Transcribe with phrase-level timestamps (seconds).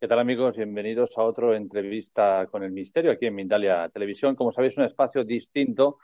[0.00, 0.56] ¿Qué tal amigos?
[0.56, 4.36] Bienvenidos a otro entrevista con el misterio aquí en Mindalia Televisión.
[4.36, 5.98] Como sabéis, un espacio distinto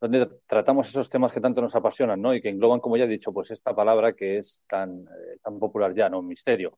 [0.00, 2.32] donde tratamos esos temas que tanto nos apasionan, ¿no?
[2.32, 5.58] Y que engloban, como ya he dicho, pues esta palabra que es tan, eh, tan
[5.58, 6.22] popular ya, ¿no?
[6.22, 6.76] Misterio.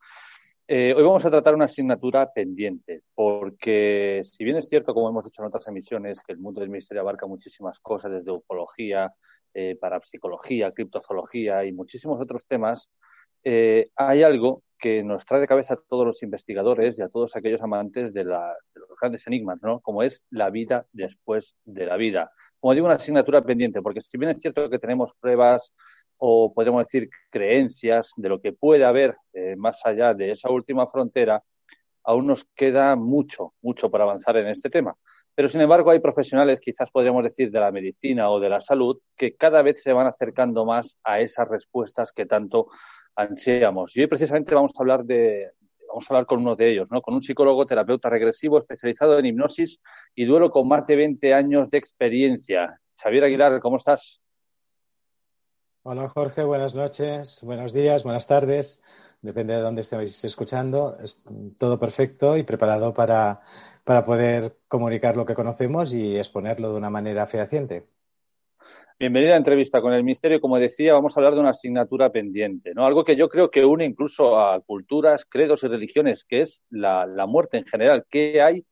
[0.67, 5.25] Eh, hoy vamos a tratar una asignatura pendiente, porque si bien es cierto, como hemos
[5.25, 9.13] dicho en otras emisiones, que el mundo del misterio abarca muchísimas cosas, desde ufología,
[9.53, 12.89] eh, parapsicología, criptozoología y muchísimos otros temas,
[13.45, 17.63] hay algo que nos trae de cabeza a todos los investigadores y a todos aquellos
[17.63, 19.81] amantes de, los grandes enigmas, ¿no?
[19.81, 22.31] Como es la vida después de la vida.
[22.61, 25.73] Como digo, una asignatura pendiente, porque si bien es cierto que tenemos pruebas
[26.19, 30.87] o podemos decir creencias de lo que puede haber eh, más allá de esa última
[30.89, 31.43] frontera,
[32.03, 34.95] aún nos queda mucho, mucho para avanzar en este tema.
[35.35, 38.99] Pero sin embargo hay profesionales, quizás podríamos decir de la medicina o de la salud,
[39.17, 42.69] que cada vez se van acercando más a esas respuestas que tanto
[43.17, 43.97] ansiamos.
[43.97, 45.53] Y hoy precisamente vamos a hablar de,
[45.89, 47.01] vamos a hablar con uno de ellos, ¿no?
[47.01, 49.81] Con un psicólogo terapeuta regresivo especializado en hipnosis
[50.15, 52.81] y duelo con más de 20 años de experiencia.
[53.01, 54.21] Xavier Aguilar, ¿cómo estás?
[55.87, 58.83] Hola Jorge, buenas noches, buenos días, buenas tardes.
[59.21, 60.97] Depende de dónde estéis escuchando.
[60.99, 61.23] Es
[61.59, 63.43] todo perfecto y preparado para,
[63.85, 67.87] para poder comunicar lo que conocemos y exponerlo de una manera fehaciente.
[69.05, 70.41] Bienvenida a entrevista con el misterio.
[70.41, 72.87] Como decía, vamos a hablar de una asignatura pendiente, ¿no?
[72.87, 77.05] Algo que yo creo que une incluso a culturas, credos y religiones, que es la,
[77.29, 78.07] muerte en general.
[78.09, 78.65] ¿Qué hay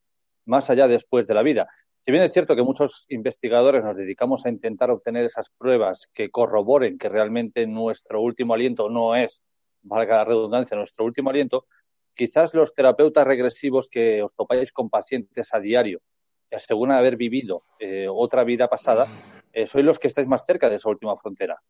[0.46, 1.68] más allá después de la vida?
[2.00, 6.30] Si bien es cierto que muchos investigadores nos dedicamos a intentar obtener esas pruebas que
[6.30, 9.42] corroboren que realmente nuestro último aliento no es,
[9.82, 11.66] valga la redundancia, nuestro último aliento,
[12.14, 16.00] quizás los terapeutas regresivos que os topáis con pacientes a diario,
[16.48, 19.08] que aseguran haber vivido eh, otra vida pasada,
[19.52, 21.60] eh, sois los que estáis más cerca de esa última frontera.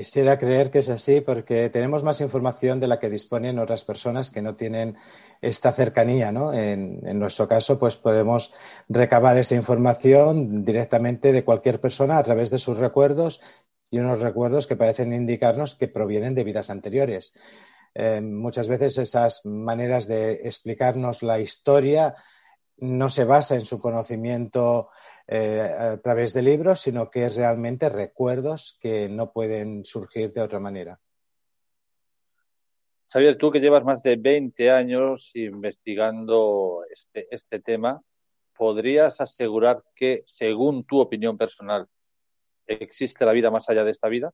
[0.00, 4.30] Quisiera creer que es así porque tenemos más información de la que disponen otras personas
[4.30, 4.96] que no tienen
[5.42, 6.54] esta cercanía, ¿no?
[6.54, 8.54] En, nuestro caso, pues podemos
[8.88, 13.42] recabar esa información directamente de cualquier persona a través de sus recuerdos
[13.90, 17.34] y unos recuerdos que parecen indicarnos que provienen de vidas anteriores.
[17.94, 22.14] Eh, muchas veces esas maneras de explicarnos la historia
[22.78, 24.88] no se basa en su conocimiento
[25.32, 30.40] eh, a través de libros, sino que es realmente recuerdos que no pueden surgir de
[30.40, 30.98] otra manera.
[33.12, 38.02] Xavier, tú que llevas más de 20 años investigando este, este tema,
[38.56, 41.86] ¿podrías asegurar que, según tu opinión personal,
[42.66, 44.32] existe la vida más allá de esta vida?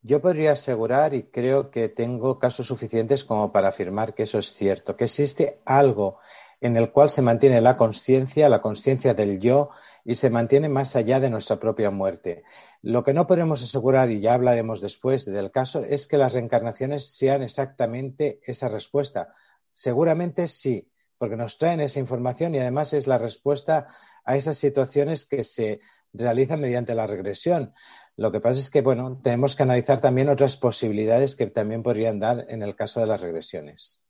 [0.00, 4.54] Yo podría asegurar, y creo que tengo casos suficientes como para afirmar que eso es
[4.54, 6.20] cierto, que existe algo
[6.62, 9.70] en el cual se mantiene la conciencia, la conciencia del yo,
[10.04, 12.44] y se mantiene más allá de nuestra propia muerte.
[12.82, 17.16] Lo que no podemos asegurar, y ya hablaremos después del caso, es que las reencarnaciones
[17.16, 19.34] sean exactamente esa respuesta.
[19.72, 23.88] Seguramente sí, porque nos traen esa información y además es la respuesta
[24.24, 25.80] a esas situaciones que se
[26.12, 27.74] realizan mediante la regresión.
[28.16, 32.20] Lo que pasa es que, bueno, tenemos que analizar también otras posibilidades que también podrían
[32.20, 34.01] dar en el caso de las regresiones.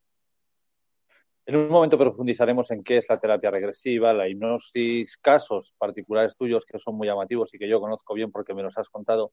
[1.44, 6.64] En un momento profundizaremos en qué es la terapia regresiva, la hipnosis, casos particulares tuyos
[6.64, 9.32] que son muy llamativos y que yo conozco bien porque me los has contado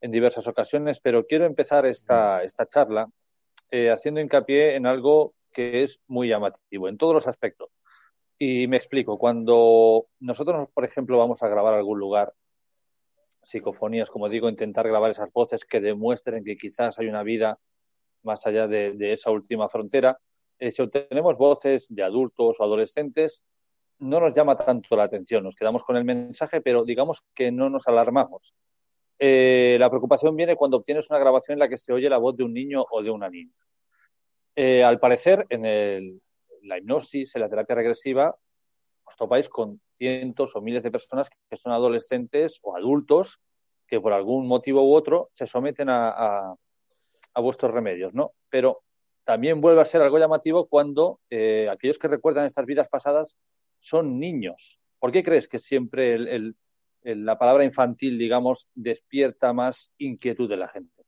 [0.00, 3.08] en diversas ocasiones, pero quiero empezar esta, esta charla
[3.72, 7.70] eh, haciendo hincapié en algo que es muy llamativo en todos los aspectos.
[8.38, 12.32] Y me explico, cuando nosotros, por ejemplo, vamos a grabar algún lugar,
[13.42, 17.58] psicofonías, como digo, intentar grabar esas voces que demuestren que quizás hay una vida
[18.22, 20.18] más allá de esa última frontera,
[20.62, 23.44] eh, si obtenemos voces de adultos o adolescentes,
[23.98, 25.42] no nos llama tanto la atención.
[25.42, 28.54] Nos quedamos con el mensaje, pero digamos que no nos alarmamos.
[29.18, 32.36] Eh, la preocupación viene cuando obtienes una grabación en la que se oye la voz
[32.36, 33.56] de un niño o de una niña.
[34.54, 36.20] Eh, al parecer, en
[36.62, 38.36] la hipnosis, en la terapia regresiva,
[39.04, 43.40] os topáis con cientos o miles de personas que son adolescentes o adultos
[43.88, 46.54] que por algún motivo u otro se someten a,
[47.34, 48.32] vuestros remedios, ¿no?
[48.48, 48.82] Pero
[49.24, 53.36] también vuelve a ser algo llamativo cuando eh, aquellos que recuerdan estas vidas pasadas
[53.80, 54.80] son niños.
[54.98, 56.16] ¿Por qué crees que siempre
[57.02, 61.02] la palabra infantil, digamos, despierta más inquietud de la gente?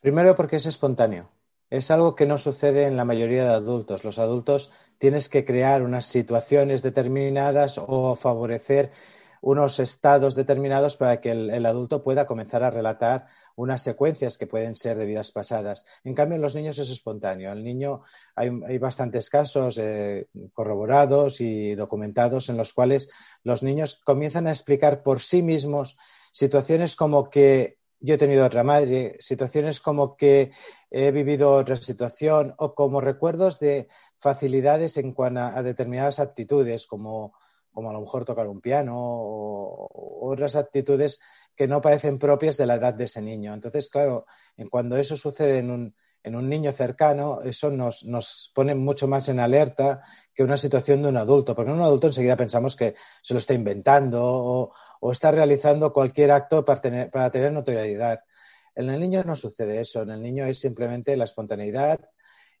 [0.00, 1.30] Primero porque es espontáneo.
[1.70, 4.04] Es algo que no sucede en la mayoría de adultos.
[4.04, 8.90] Los adultos tienes que crear unas situaciones determinadas o favorecer
[9.40, 13.26] unos estados determinados para que el, adulto pueda comenzar a relatar
[13.56, 15.84] unas secuencias que pueden ser de vidas pasadas.
[16.04, 17.52] En cambio, en los niños es espontáneo.
[17.52, 18.02] El niño,
[18.34, 23.10] hay, bastantes casos eh, corroborados y documentados en los cuales
[23.42, 25.96] los niños comienzan a explicar por sí mismos
[26.32, 30.52] situaciones como que yo he tenido otra madre, situaciones como que
[30.90, 33.88] he vivido otra situación o como recuerdos de
[34.18, 37.34] facilidades en cuanto a, determinadas actitudes, como,
[37.72, 41.20] como, a lo mejor tocar un piano o, otras actitudes
[41.54, 43.54] que no parecen propias de la edad de ese niño.
[43.54, 44.26] Entonces, claro,
[44.70, 49.28] cuando eso sucede en un, en un niño cercano, eso nos, nos, pone mucho más
[49.28, 50.02] en alerta
[50.34, 53.40] que una situación de un adulto, porque en un adulto enseguida pensamos que se lo
[53.40, 58.20] está inventando o, o está realizando cualquier acto para tener, para tener notoriedad.
[58.74, 61.98] En el niño no sucede eso, en el niño es simplemente la espontaneidad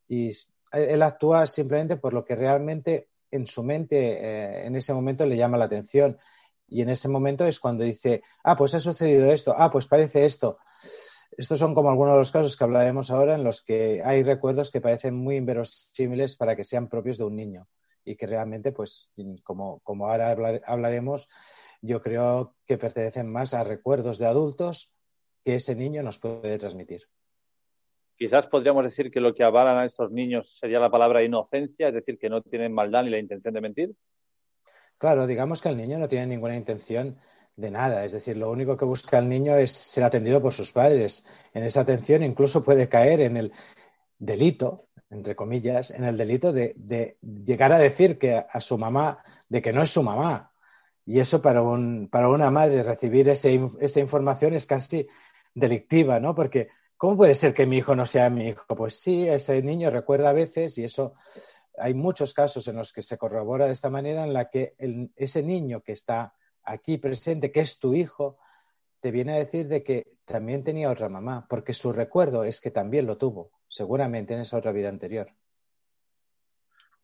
[0.08, 0.30] y
[0.72, 5.36] él actúa simplemente por lo que realmente en su mente eh, en ese momento le
[5.36, 6.18] llama la atención.
[6.66, 10.26] Y en ese momento es cuando dice, ah, pues ha sucedido esto, ah, pues parece
[10.26, 10.58] esto.
[11.36, 14.70] Estos son como algunos de los casos que hablaremos ahora en los que hay recuerdos
[14.70, 17.68] que parecen muy inverosímiles para que sean propios de un niño
[18.04, 19.10] y que realmente, pues,
[19.44, 21.28] como, como ahora hablaremos,
[21.80, 24.94] yo creo que pertenecen más a recuerdos de adultos
[25.44, 27.02] que ese niño nos puede transmitir.
[28.18, 31.94] Quizás podríamos decir que lo que avalan a estos niños sería la palabra inocencia, es
[31.94, 33.94] decir, que no tienen maldad ni la intención de mentir.
[34.98, 37.16] Claro, digamos que el niño no tiene ninguna intención
[37.54, 40.72] de nada, es decir, lo único que busca el niño es ser atendido por sus
[40.72, 41.24] padres.
[41.54, 43.52] En esa atención incluso puede caer en el
[44.18, 46.74] delito, entre comillas, en el delito de,
[47.22, 50.52] llegar a decir que a su mamá, de que no es su mamá,
[51.06, 55.06] y eso para, un, para una madre recibir ese, esa información es casi
[55.54, 56.34] delictiva, ¿no?
[56.34, 56.68] Porque
[56.98, 58.66] ¿cómo puede ser que mi hijo no sea mi hijo?
[58.76, 61.14] Pues sí, ese niño recuerda a veces y eso
[61.78, 64.74] hay muchos casos en los que se corrobora de esta manera en la que
[65.16, 66.34] ese niño que está
[66.64, 68.38] aquí presente, que es tu hijo,
[69.00, 72.72] te viene a decir de que también tenía otra mamá, porque su recuerdo es que
[72.72, 75.28] también lo tuvo, seguramente en esa otra vida anterior.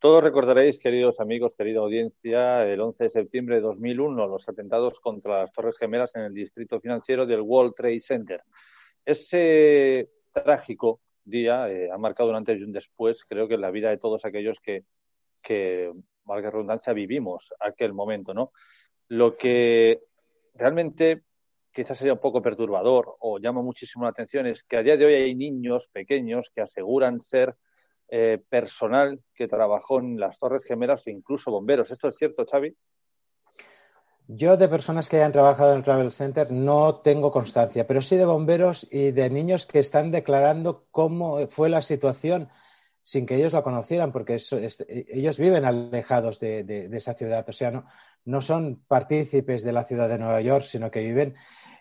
[0.00, 5.40] Todos recordaréis, queridos amigos, querida audiencia, el 11 de septiembre de 2001, los atentados contra
[5.40, 8.42] las Torres Gemelas en el distrito financiero del World Trade Center.
[9.04, 13.70] Ese trágico día eh, ha marcado un antes y un después, creo que en la
[13.70, 14.84] vida de todos aquellos que,
[15.42, 15.92] que,
[16.24, 18.52] valga redundancia, vivimos aquel momento, ¿no?
[19.08, 20.00] Lo que
[20.54, 21.22] realmente
[21.72, 25.04] quizás sería un poco perturbador o llama muchísimo la atención es que a día de
[25.04, 27.56] hoy hay niños pequeños que aseguran ser
[28.08, 31.90] eh, personal que trabajó en las Torres Gemelas o incluso bomberos.
[31.90, 32.74] ¿Esto es cierto, Xavi?
[34.26, 38.16] Yo de personas que hayan trabajado en el Travel Center no tengo constancia, pero sí
[38.16, 42.48] de bomberos y de niños que están declarando cómo fue la situación
[43.02, 44.40] sin que ellos la conocieran, porque
[45.08, 47.84] ellos viven alejados de, esa ciudad, o sea, no,
[48.24, 51.34] no, son partícipes de la ciudad de Nueva York, sino que viven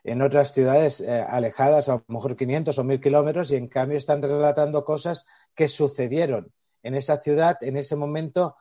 [0.03, 3.97] en otras ciudades eh, alejadas, a lo mejor 500 o 1000 kilómetros, y en cambio
[3.97, 5.25] están relatando cosas
[5.55, 6.51] que sucedieron
[6.83, 8.57] en esa ciudad, en ese momento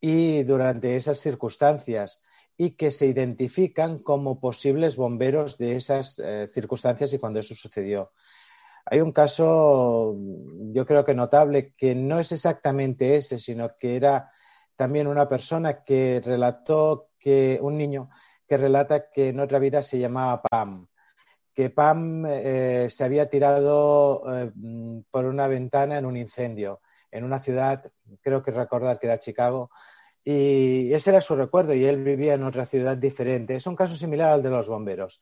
[0.00, 2.22] y durante esas circunstancias
[2.58, 8.12] y que se identifican como posibles bomberos de esas eh, circunstancias y cuando eso sucedió.
[8.84, 10.14] Hay un caso,
[10.72, 14.30] yo creo que notable, que no es exactamente ese, sino que era
[14.76, 18.10] también una persona que relató que, un niño
[18.46, 20.88] que relata que en otra vida se llamaba Pam
[21.54, 24.52] que Pam eh, se había tirado eh,
[25.10, 29.70] por una ventana en un incendio en una ciudad, creo que recordar que era Chicago,
[30.24, 33.56] y ese era su recuerdo y él vivía en otra ciudad diferente.
[33.56, 35.20] Es un caso similar al de los bomberos.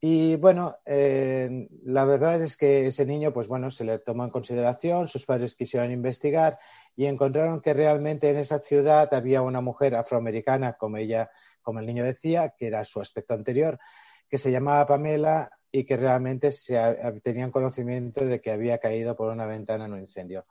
[0.00, 4.30] Y bueno, eh, la verdad es que ese niño, pues bueno, se le tomó en
[4.30, 6.58] consideración, sus padres quisieron investigar
[6.94, 11.30] y encontraron que realmente en esa ciudad había una mujer afroamericana, como ella,
[11.62, 13.80] como el niño decía, que era su aspecto anterior,
[14.28, 16.76] que se llamaba Pamela y que realmente se,
[17.24, 20.44] tenían conocimiento de que había caído por una ventana en un incendio.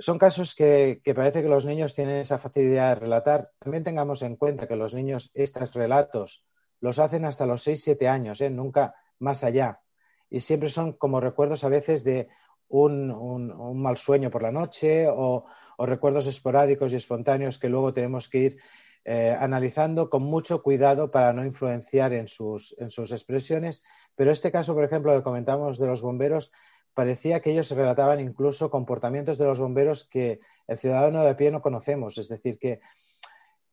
[0.00, 3.50] Son casos que, parece que los niños tienen esa facilidad de relatar.
[3.58, 6.42] También tengamos en cuenta que los niños estos relatos
[6.80, 8.48] los hacen hasta los 6-7 años, ¿eh?
[8.48, 9.80] nunca más allá.
[10.30, 12.28] Y siempre son como recuerdos a veces de
[12.68, 15.44] un, mal sueño por la noche o,
[15.78, 18.56] recuerdos esporádicos y espontáneos que luego tenemos que ir
[19.04, 23.82] eh, analizando con mucho cuidado para no influenciar en sus, en sus expresiones.
[24.14, 26.52] Pero este caso, por ejemplo, que comentamos de los bomberos,
[26.94, 31.50] parecía que ellos relataban incluso comportamientos de los bomberos que el ciudadano de a pie
[31.50, 32.18] no conocemos.
[32.18, 32.80] Es decir, que,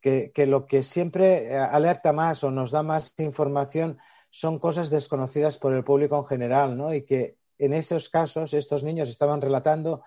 [0.02, 3.98] que, lo que siempre eh, alerta más o nos da más información
[4.30, 6.94] son cosas desconocidas por el público en general, ¿no?
[6.94, 10.04] Y que en esos casos estos niños estaban relatando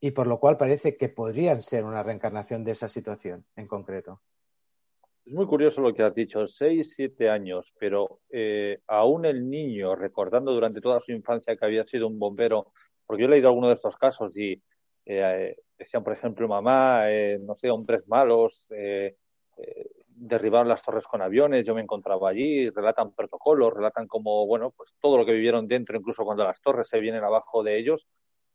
[0.00, 4.20] y por lo cual parece que podrían ser una reencarnación de esa situación en concreto.
[5.28, 9.94] Es muy curioso lo que has dicho, seis, siete años, pero eh, aún el niño
[9.94, 12.72] recordando durante toda su infancia que había sido un bombero,
[13.04, 14.62] porque yo he leído algunos de estos casos y
[15.04, 18.68] eh, decían, por ejemplo, mamá, eh, no sé, hombres malos,
[20.06, 24.96] derribaron las torres con aviones, yo me encontraba allí, relatan protocolos, relatan como, bueno, pues
[24.98, 28.08] todo lo que vivieron dentro, incluso cuando las torres se vienen abajo de ellos,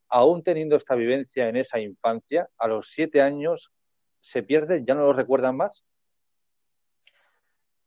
[0.09, 3.71] aún teniendo esta vivencia en esa infancia, a los siete años
[4.21, 5.83] se pierde, ya no lo recuerdan más.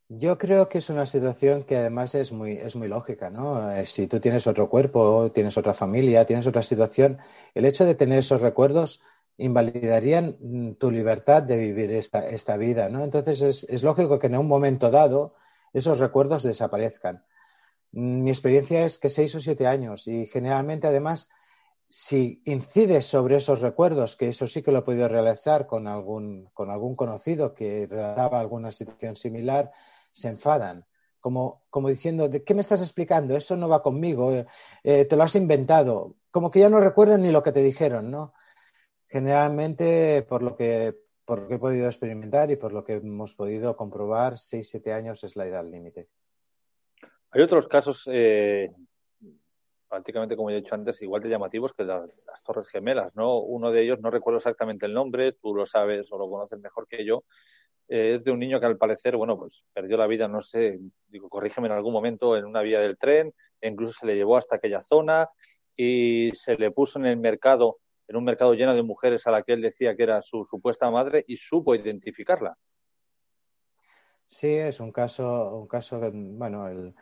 [0.09, 3.73] Yo creo que es una situación que además es muy, es muy lógica, ¿no?
[3.73, 7.19] Eh, si tú tienes otro cuerpo, tienes otra familia, tienes otra situación,
[7.55, 9.03] el hecho de tener esos recuerdos
[9.37, 13.03] invalidarían mm, tu libertad de vivir esta, esta vida, ¿no?
[13.03, 15.33] Entonces es, es, lógico que en un momento dado
[15.73, 17.25] esos recuerdos desaparezcan.
[17.93, 21.31] Mm, mi experiencia es que seis o siete años y generalmente además
[21.89, 26.49] si incides sobre esos recuerdos, que eso sí que lo he podido realizar con algún,
[26.53, 29.73] con algún conocido que relataba alguna situación similar,
[30.17, 30.87] se enfadan.
[31.21, 33.37] Como, como diciendo, ¿de qué me estás explicando?
[33.37, 34.47] Eso no va conmigo, eh,
[34.83, 36.17] eh, te lo has inventado.
[36.31, 38.33] Como que ya no recuerdan ni lo que te dijeron, ¿no?
[39.09, 40.95] Generalmente, por lo que,
[41.25, 45.23] por lo que he podido experimentar y por lo que hemos podido comprobar, 6-7 años
[45.25, 46.09] es la edad límite.
[47.33, 48.71] Hay otros casos, eh,
[49.89, 53.41] prácticamente como he dicho antes, igual de llamativos que las Torres Gemelas, ¿no?
[53.41, 56.87] Uno de ellos, no recuerdo exactamente el nombre, tú lo sabes o lo conoces mejor
[56.87, 57.25] que yo,
[57.89, 60.79] es de un niño que al parecer, bueno, pues perdió la vida, no sé,
[61.09, 64.37] digo, corrígeme en algún momento, en una vía del tren, e incluso se le llevó
[64.37, 65.29] hasta aquella zona
[65.77, 67.79] y se le puso en el mercado
[68.09, 70.91] en un mercado lleno de mujeres a la que él decía que era su supuesta
[70.91, 72.57] madre y supo identificarla.
[74.29, 76.95] Sí, es un caso, un caso bueno, el,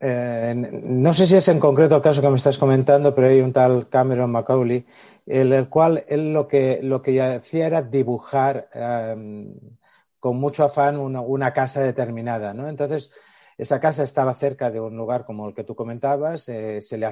[0.00, 3.40] eh, no sé si es en concreto el caso que me estás comentando, pero hay
[3.40, 4.84] un tal Cameron Macaulay,
[5.26, 9.54] en el cual él lo que, lo que hacía era dibujar em,
[10.22, 12.68] con mucho afán una, casa determinada, ¿no?
[12.68, 13.10] Entonces,
[13.58, 17.10] esa casa estaba cerca de un lugar como el que tú comentabas, eh, se le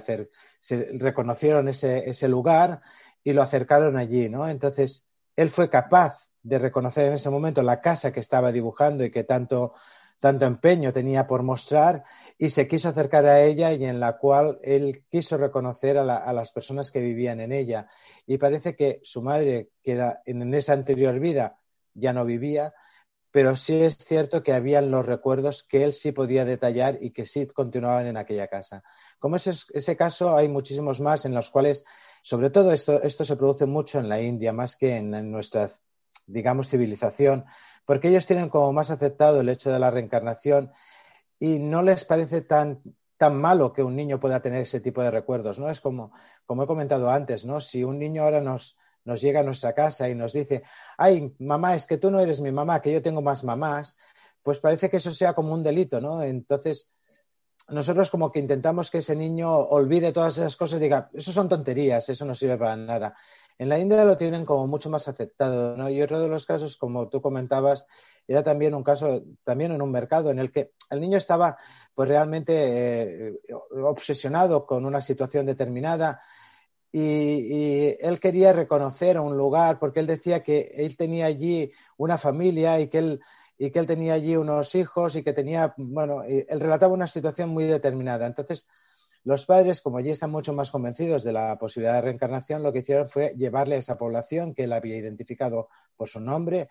[0.61, 2.81] se reconocieron ese, ese lugar
[3.25, 4.49] y lo acercaron allí, ¿no?
[4.49, 9.11] Entonces, él fue capaz de reconocer en ese momento la casa que estaba dibujando y
[9.11, 9.73] que tanto,
[10.21, 12.05] tanto empeño tenía por mostrar
[12.39, 16.33] y se quiso acercar a ella y en la cual él quiso reconocer a, a
[16.33, 17.89] las personas que vivían en ella.
[18.25, 21.59] Y parece que su madre, que en esa anterior vida,
[21.93, 22.73] ya no vivía,
[23.31, 27.27] pero sí es cierto que habían los recuerdos que él sí podía detallar y que
[27.27, 28.83] sí continuaban en aquella casa.
[29.19, 31.85] Como ese, ese caso, hay muchísimos más en los cuales,
[32.23, 35.71] sobre todo esto, esto se produce mucho en la India, más que en, nuestra,
[36.27, 37.45] digamos, civilización,
[37.85, 40.73] porque ellos tienen como más aceptado el hecho de la reencarnación
[41.39, 42.83] y no les parece tan,
[43.17, 45.71] tan malo que un niño pueda tener ese tipo de recuerdos, ¿no?
[45.71, 46.13] Es como,
[46.47, 47.61] como he comentado antes, ¿no?
[47.61, 50.63] Si un niño ahora nos, nos llega a nuestra casa y nos dice,
[50.99, 53.99] ay, mamá, es que tú no eres mi mamá, que yo tengo más mamás,
[54.43, 56.23] pues parece que eso sea como un delito, ¿no?
[56.23, 56.95] Entonces,
[57.69, 61.49] nosotros como que intentamos que ese niño olvide todas esas cosas y diga, eso son
[61.49, 63.15] tonterías, eso no sirve para nada.
[63.59, 65.91] En la India lo tienen como mucho más aceptado, ¿no?
[65.91, 67.87] Y otro de los casos, como tú comentabas,
[68.27, 71.59] era también un caso, también en un mercado en el que el niño estaba
[71.95, 73.41] pues realmente eh,
[73.85, 76.21] obsesionado con una situación determinada,
[76.93, 82.81] y, él quería reconocer un lugar porque él decía que él tenía allí una familia
[82.81, 83.21] y que él,
[83.59, 87.51] y que él tenía allí unos hijos y que tenía, bueno, él relataba una situación
[87.51, 88.27] muy determinada.
[88.27, 88.67] Entonces,
[89.23, 92.79] los padres, como allí están mucho más convencidos de la posibilidad de reencarnación, lo que
[92.79, 96.69] hicieron fue llevarle a esa población que él había identificado por su nombre,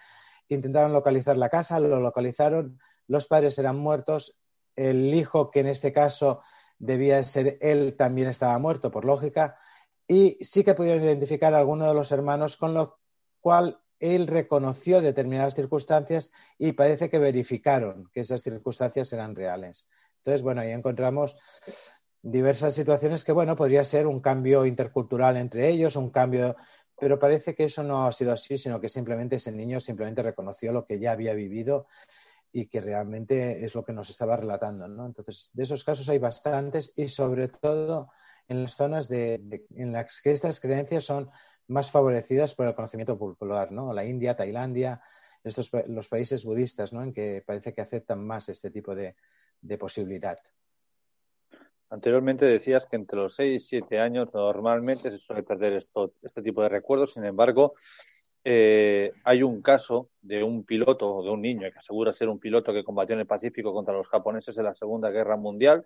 [0.48, 4.40] intentaron localizar la casa, lo localizaron, los padres eran muertos,
[4.76, 6.42] el hijo, que en este caso
[6.80, 9.58] debía ser él, también estaba muerto, por lógica,
[10.10, 12.98] y sí que pudieron identificar a alguno de los hermanos, con lo
[13.40, 19.88] cual él reconoció determinadas circunstancias y parece que verificaron que esas circunstancias eran reales.
[20.18, 21.38] Entonces, bueno, ahí encontramos
[22.24, 26.56] diversas situaciones que, bueno, podría ser un cambio intercultural entre ellos, un cambio
[27.00, 30.74] pero parece que eso no ha sido así, sino que simplemente ese niño simplemente reconoció
[30.74, 31.88] lo que ya había vivido
[32.52, 34.88] y que realmente es lo que nos estaba relatando.
[34.88, 35.06] ¿no?
[35.06, 38.10] Entonces, de esos casos hay bastantes y sobre todo
[38.50, 41.30] en las zonas de, en las que estas creencias son
[41.68, 43.94] más favorecidas por el conocimiento popular, ¿no?
[43.94, 45.02] La India, Tailandia,
[45.44, 47.04] estos, los países budistas, ¿no?
[47.04, 49.16] En que parece que aceptan más este tipo de,
[49.78, 50.38] posibilidad.
[51.92, 56.42] Anteriormente decías que entre los 6 y 7 años normalmente se suele perder esto, este
[56.42, 57.14] tipo de recuerdos.
[57.14, 57.74] Sin embargo,
[58.44, 62.40] eh, hay un caso de un piloto o de un niño que asegura ser un
[62.40, 65.86] piloto que combatió en el Pacífico contra los japoneses en la Segunda Guerra Mundial,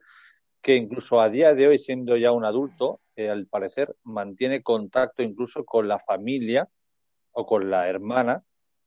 [0.63, 5.22] que incluso a día de hoy, siendo ya un adulto, eh, al parecer mantiene contacto
[5.22, 6.67] incluso con la familia
[7.34, 8.43] o con la hermana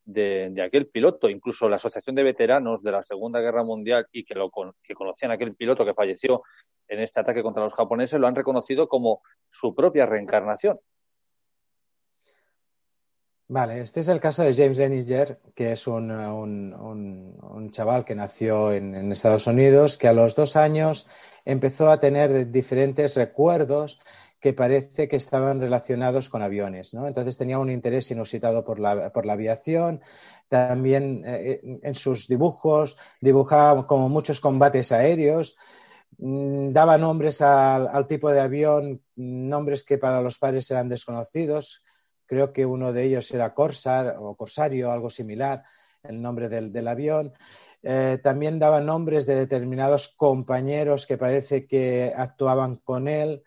[0.07, 1.29] de, aquel piloto.
[1.29, 4.51] Incluso la Asociación de Veteranos de la Segunda Guerra Mundial y que, lo,
[4.83, 6.43] que conocían aquel piloto que falleció
[6.89, 10.79] en este ataque contra los japoneses lo han reconocido como su propia reencarnación.
[13.49, 18.73] Vale, este es el caso de James Denninger, que es un, un, chaval que nació
[18.73, 21.09] en, Estados Unidos, que a los dos años
[21.45, 24.01] empezó a tener diferentes recuerdos
[24.41, 27.07] que parece que estaban relacionados con aviones, ¿no?
[27.07, 30.01] Entonces tenía un interés inusitado por la, por la aviación.
[30.49, 35.57] También eh, en sus dibujos dibujaba como muchos combates aéreos.
[36.19, 41.83] Mm, daba nombres al tipo de avión, nombres que para los padres eran desconocidos
[42.27, 45.65] creo que uno de ellos era Corsar o Corsario, algo similar,
[46.03, 47.33] el nombre del, avión.
[47.83, 53.43] Eh, también daba nombres de determinados compañeros que parece que actuaban con él.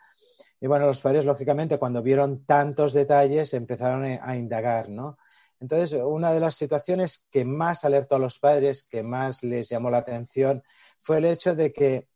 [0.61, 5.17] Y bueno, los padres, lógicamente, cuando vieron tantos detalles, empezaron a indagar, ¿no?
[5.59, 9.89] Entonces, una de las situaciones que más alertó a los padres, que más les llamó
[9.89, 10.63] la atención,
[11.01, 12.07] fue el hecho de que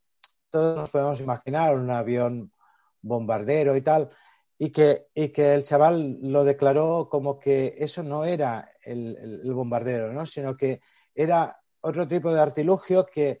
[0.48, 2.52] todos nos podemos imaginar un avión
[3.02, 4.08] bombardero y tal,
[4.64, 10.10] y que, y que el chaval lo declaró como que eso no era el, bombardero,
[10.14, 10.24] ¿no?
[10.24, 10.80] sino que
[11.14, 13.40] era otro tipo de artilugio que,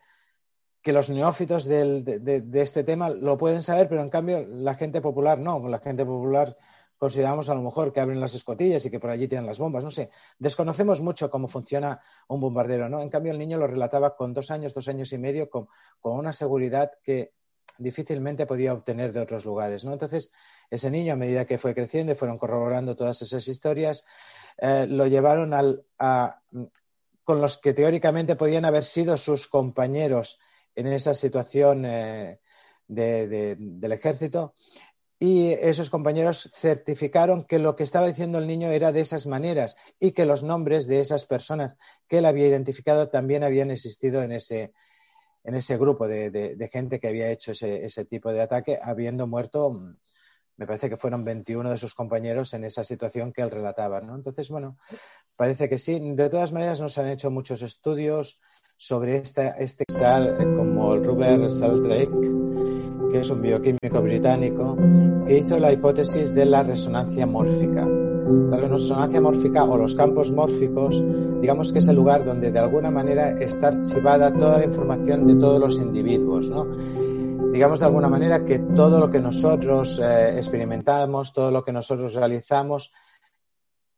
[0.82, 5.00] que los neófitos del, de, este tema lo pueden saber, pero en cambio la gente
[5.00, 5.66] popular no.
[5.66, 6.58] La gente popular
[6.98, 9.82] consideramos a lo mejor que abren las escotillas y que por allí tienen las bombas,
[9.82, 10.10] no sé.
[10.38, 13.00] Desconocemos mucho cómo funciona un bombardero, ¿no?
[13.00, 15.68] En cambio el niño lo relataba con dos años, dos años y medio, con,
[16.00, 17.32] con una seguridad que
[17.78, 19.92] difícilmente podía obtener de otros lugares, ¿no?
[19.92, 20.30] Entonces,
[20.70, 24.04] ese niño, a medida que fue creciendo y fueron corroborando todas esas historias,
[24.58, 26.40] eh, lo llevaron al, a,
[27.24, 30.40] con los que teóricamente podían haber sido sus compañeros
[30.74, 32.40] en esa situación eh,
[32.86, 34.54] del ejército.
[35.18, 39.76] Y esos compañeros certificaron que lo que estaba diciendo el niño era de esas maneras
[39.98, 41.76] y que los nombres de esas personas
[42.08, 44.74] que él había identificado también habían existido en ese,
[45.44, 49.70] en ese grupo de, gente que había hecho ese, ese, tipo de ataque, habiendo muerto,
[49.70, 49.96] mm,
[50.56, 54.00] me parece que fueron 21 de sus compañeros en esa situación que él relataba.
[54.00, 54.14] ¿no?
[54.14, 54.78] Entonces, bueno,
[55.36, 55.98] parece que sí.
[56.14, 58.40] De todas maneras, nos han hecho muchos estudios
[58.76, 59.84] sobre esta, este
[60.56, 64.76] como el Robert Sheldrake, que es un bioquímico británico,
[65.26, 67.86] que hizo la hipótesis de la resonancia mórfica.
[68.26, 71.02] La resonancia mórfica o los campos mórficos,
[71.42, 75.36] digamos que es el lugar donde de alguna manera está archivada toda la información de
[75.36, 76.64] todos los individuos, ¿no?
[77.52, 82.14] Digamos de alguna manera que todo lo que nosotros eh, experimentamos, todo lo que nosotros
[82.14, 82.94] realizamos,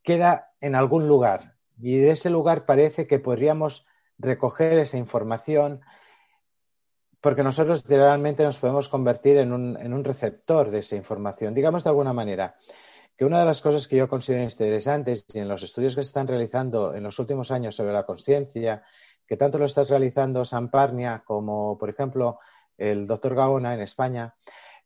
[0.03, 1.55] queda en algún lugar.
[1.79, 3.87] Y de ese lugar parece que podríamos
[4.19, 5.83] recoger esa información
[7.21, 11.85] porque nosotros realmente nos podemos convertir en un, en un receptor de esa información, digamos
[11.85, 12.57] de alguna manera
[13.17, 16.09] que una de las cosas que yo considero interesantes y en los estudios que se
[16.09, 18.83] están realizando en los últimos años sobre la conciencia,
[19.27, 22.39] que tanto lo está realizando Samparnia como, por ejemplo,
[22.77, 24.35] el doctor Gaona en España,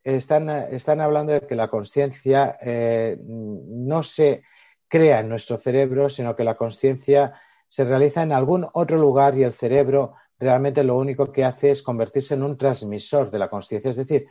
[0.02, 4.42] están, hablando de que la conciencia eh, no se
[4.88, 7.34] crea en nuestro cerebro, sino que la conciencia
[7.66, 11.82] se realiza en algún otro lugar y el cerebro realmente lo único que hace es
[11.82, 13.90] convertirse en un transmisor de la conciencia.
[13.90, 14.26] Es decir,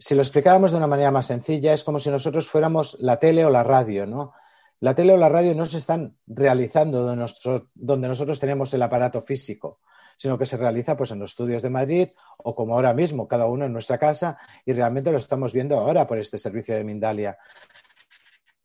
[0.00, 3.44] si lo explicáramos de una manera más sencilla, es como si nosotros fuéramos la tele
[3.44, 4.32] o la radio, ¿no?
[4.80, 9.80] La tele o la radio no se están realizando donde, nosotros tenemos el aparato físico,
[10.16, 12.08] sino que se realiza pues en los estudios de Madrid
[12.42, 16.06] o como ahora mismo, cada uno en nuestra casa, y realmente lo estamos viendo ahora
[16.06, 17.36] por este servicio de Mindalia.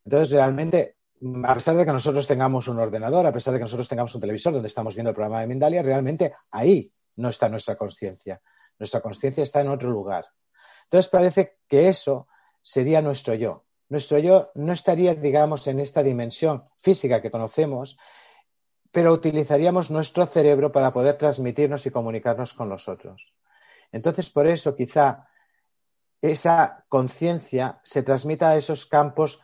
[0.05, 0.95] Entonces, realmente,
[1.43, 4.21] a pesar de que nosotros tengamos un ordenador, a pesar de que nosotros tengamos un
[4.21, 8.41] televisor donde estamos viendo el programa de Mindalia, realmente ahí no está nuestra conciencia.
[8.79, 10.25] Nuestra conciencia está en otro lugar.
[10.85, 12.27] Entonces parece que eso
[12.61, 13.65] sería nuestro yo.
[13.89, 17.97] Nuestro yo no estaría, digamos, en esta dimensión física que conocemos,
[18.91, 23.33] pero utilizaríamos nuestro cerebro para poder transmitirnos y comunicarnos con los otros.
[23.91, 25.27] Entonces, por eso quizá
[26.21, 29.41] esa conciencia se transmita a esos campos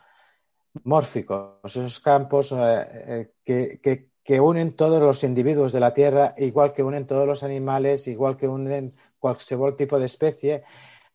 [0.84, 6.82] mórficos, esos campos eh, eh, que, unen todos los individuos de la Tierra, igual que
[6.82, 10.64] unen todos los animales, igual que unen cualquier tipo de especie,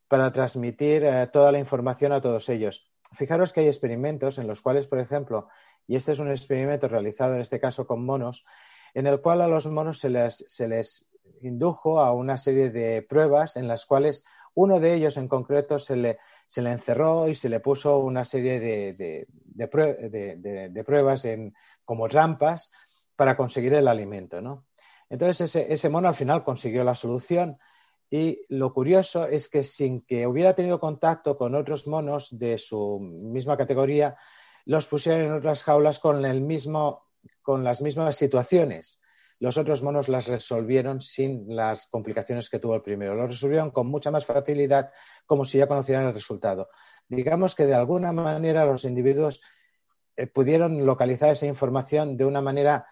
[0.07, 2.91] para transmitir eh, toda la información a todos ellos.
[3.13, 5.47] Fijaros que hay experimentos en los cuales, por ejemplo,
[5.87, 8.45] y este es un experimento realizado en este caso con monos,
[8.93, 11.09] en el cual a los monos se les, se les
[11.41, 15.95] indujo a una serie de pruebas en las cuales uno de ellos en concreto se
[15.95, 16.17] le,
[16.47, 21.53] se le encerró y se le puso una serie de, de, pruebas en,
[21.85, 22.71] como rampas
[23.15, 24.41] para conseguir el alimento.
[24.41, 24.65] ¿no?
[25.09, 27.57] Entonces ese, ese mono al final consiguió la solución
[28.09, 32.99] y lo curioso es que sin que hubiera tenido contacto con otros monos de su
[32.99, 34.15] misma categoría,
[34.65, 37.07] los pusieron en otras jaulas con, el mismo,
[37.41, 39.01] con las mismas situaciones
[39.39, 43.15] los otros monos las resolvieron sin las complicaciones que tuvo el primero.
[43.15, 44.91] Lo resolvieron con mucha más facilidad,
[45.25, 46.69] como si ya conocieran el resultado.
[47.07, 49.41] Digamos que de alguna manera los individuos
[50.15, 52.87] eh, pudieron localizar esa información de una manera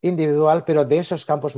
[0.00, 1.56] individual, pero de esos campos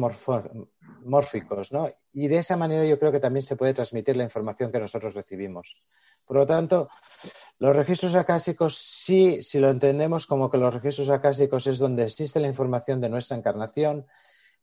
[1.04, 1.90] mórficos, ¿no?
[2.12, 5.14] Y de esa manera yo creo que también se puede transmitir la información que nosotros
[5.14, 5.82] recibimos.
[6.26, 6.88] Por lo tanto,
[7.58, 12.40] los registros acásicos sí, si lo entendemos como que los registros acásicos es donde existe
[12.40, 14.06] la información de nuestra encarnación,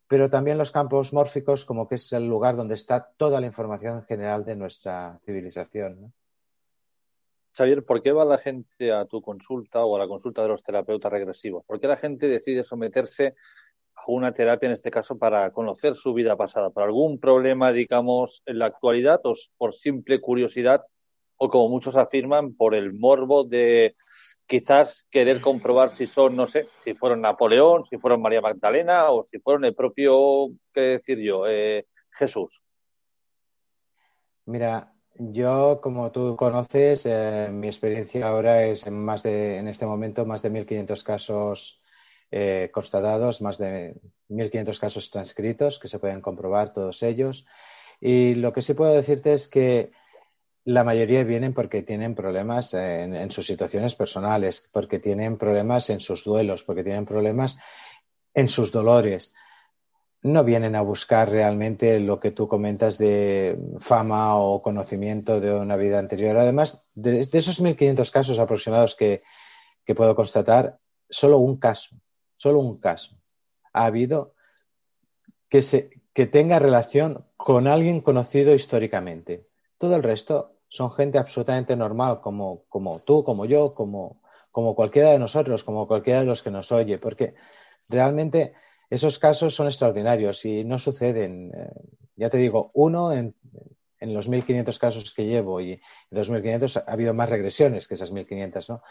[0.08, 4.04] pero también los campos mórficos como que es el lugar donde está toda la información
[4.04, 6.13] general de nuestra civilización.
[7.58, 10.62] Xavier, ¿por qué va la gente a tu consulta o a la consulta de los
[10.62, 11.63] terapeutas regresivos?
[11.65, 13.36] ¿Por qué la gente decide someterse
[14.13, 16.70] una terapia, en este caso, para conocer su vida pasada?
[16.70, 20.84] ¿Por algún problema, digamos, en la actualidad o por simple curiosidad
[21.38, 23.96] o como muchos afirman, por el morbo de
[24.48, 29.24] quizás querer comprobar si son, no sé, si fueron Napoleón, si fueron María Magdalena o
[29.24, 32.62] si fueron el propio, ¿qué decir yo?, eh, Jesús.
[34.46, 39.86] Mira, yo, como tú conoces, eh, mi experiencia ahora es en, más de, en este
[39.86, 41.84] momento más de 1.500 casos
[42.38, 43.95] eh, constatados, más de
[44.28, 47.48] 1.500 casos transcritos que se pueden comprobar todos ellos.
[48.02, 49.91] Y lo que sí puedo decirte es que
[50.65, 56.26] la mayoría vienen porque tienen problemas en, sus situaciones personales, porque tienen problemas en sus
[56.26, 57.58] duelos, porque tienen problemas
[58.34, 59.34] en sus dolores.
[60.21, 65.78] No vienen a buscar realmente lo que tú comentas de fama o conocimiento de una
[65.78, 66.38] vida anterior.
[66.38, 69.24] Además, de, esos 1.500 casos aproximados que,
[69.86, 71.95] que puedo constatar, solo un caso,
[72.38, 73.15] solo un caso
[73.74, 74.34] ha habido
[75.50, 79.48] que, se, que tenga relación con alguien conocido históricamente.
[79.78, 84.21] Todo el resto son gente absolutamente normal, como, como tú, como yo, como,
[84.52, 87.36] como cualquiera de nosotros, como cualquiera de los que nos oye, porque
[87.89, 88.54] realmente
[88.89, 91.52] esos casos son extraordinarios y no suceden.
[91.54, 91.69] Eh,
[92.15, 93.36] ya te digo, uno en,
[94.00, 98.13] en los 1.500 casos que llevo y de 2.500 ha habido más regresiones que esas
[98.13, 98.82] 1.500, ¿no?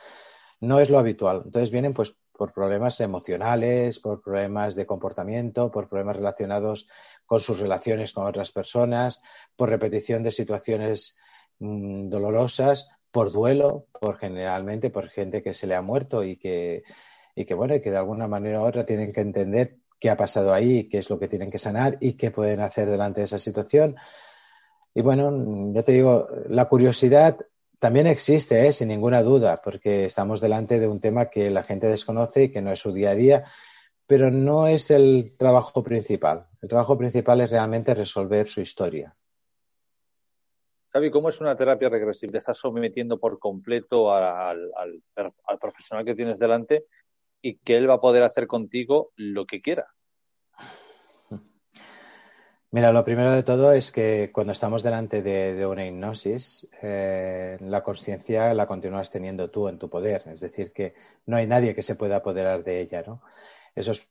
[0.61, 1.42] No es lo habitual.
[1.44, 6.88] Entonces vienen pues por problemas emocionales, por problemas de comportamiento, por problemas relacionados
[7.27, 9.23] con sus relaciones con otras personas,
[9.57, 11.16] por repetición de situaciones
[11.59, 16.83] Mm, dolorosas por duelo, por generalmente por gente que se le ha muerto y que,
[17.35, 20.16] y que bueno, y que de alguna manera u otra tienen que entender qué ha
[20.16, 23.27] pasado ahí, qué es lo que tienen que sanar y qué pueden hacer delante de
[23.27, 23.97] esa situación.
[24.94, 27.38] Y bueno, yo te digo, la curiosidad
[27.85, 28.73] también existe, ¿eh?
[28.73, 32.62] sin ninguna duda, porque estamos delante de un tema que la gente desconoce y que
[32.62, 33.44] no es su día a día,
[34.07, 36.47] pero no es el trabajo principal.
[36.62, 39.14] El trabajo principal es realmente resolver su historia.
[40.94, 42.33] Xavi, ¿cómo es una terapia regresiva?
[42.33, 44.73] Te estás sometiendo por completo al,
[45.61, 46.87] profesional que tienes delante
[47.42, 49.88] y que él va a poder hacer contigo lo que quiera.
[52.74, 57.84] Mira, lo primero de todo es que cuando estamos delante de, una hipnosis, eh, la
[57.84, 60.24] conciencia la continúas teniendo tú en tu poder.
[60.26, 60.92] Es decir, que
[61.26, 63.22] no hay nadie que se pueda apoderar de ella, ¿no?
[63.76, 64.08] Esos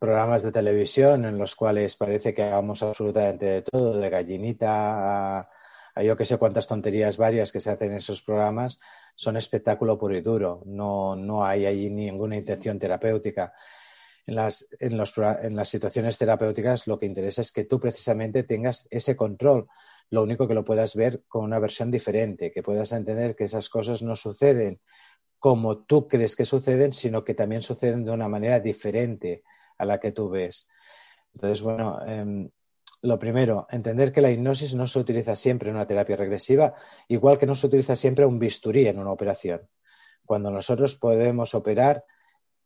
[0.00, 5.46] programas de televisión en los cuales parece que hagamos absolutamente de todo, de gallinita a,
[6.02, 8.80] yo que sé cuántas tonterías varias que se hacen en esos programas,
[9.16, 10.62] son espectáculo puro y duro.
[10.64, 13.52] No, no hay ahí ninguna intención terapéutica.
[14.26, 18.88] En las, en, en las situaciones terapéuticas lo que interesa es que tú precisamente tengas
[18.90, 19.68] ese control.
[20.10, 23.68] Lo único que lo puedas ver con una versión diferente, que puedas entender que esas
[23.68, 24.80] cosas no suceden
[25.38, 29.44] como tú crees que suceden, sino que también suceden de una manera diferente
[29.78, 30.68] a la que tú ves.
[31.34, 32.50] Entonces, bueno, eh,
[33.02, 36.74] lo primero, entender que la hipnosis no se utiliza siempre en una terapia regresiva,
[37.08, 39.68] igual que no se utiliza siempre un bisturí en una operación.
[40.24, 42.04] Cuando nosotros podemos operar,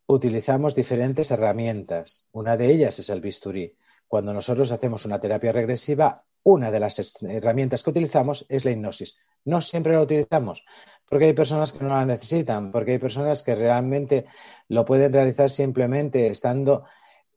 [0.07, 2.27] utilizamos diferentes herramientas.
[2.31, 3.75] Una de ellas es el bisturí.
[4.07, 9.15] Cuando nosotros hacemos una terapia regresiva, una de las herramientas que utilizamos es la hipnosis.
[9.45, 10.65] No siempre la utilizamos,
[11.07, 14.25] porque hay personas que no la necesitan, porque hay personas que realmente
[14.67, 16.83] lo pueden realizar simplemente estando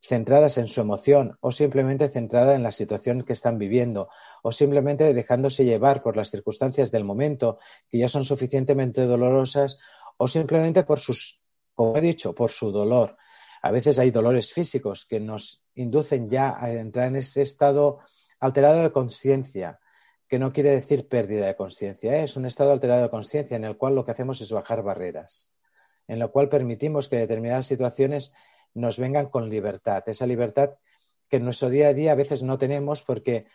[0.03, 4.09] centradas en su emoción o simplemente centrada en la situación que están viviendo
[4.43, 7.59] o simplemente dejándose llevar por las circunstancias del momento
[7.91, 9.79] que ya son suficientemente dolorosas
[10.19, 11.41] o simplemente por sus,
[11.75, 13.17] como he dicho, por su dolor.
[13.63, 18.01] A veces hay dolores físicos que nos inducen ya a entrar en ese estado
[18.41, 19.81] alterado de conciencia,
[20.29, 23.77] que no quiere decir pérdida de conciencia, es un estado alterado de conciencia en el
[23.77, 25.55] cual lo que hacemos es bajar barreras,
[26.09, 28.35] en lo cual permitimos que determinadas situaciones
[28.75, 30.71] nos vengan con libertad, esa libertad
[31.29, 33.47] que en nuestro día a día a veces no tenemos porque,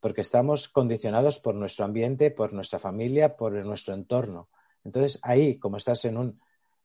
[0.00, 4.48] porque estamos condicionados por nuestro ambiente, por nuestra familia, por nuestro entorno.
[4.84, 6.40] Entonces ahí, como estás en un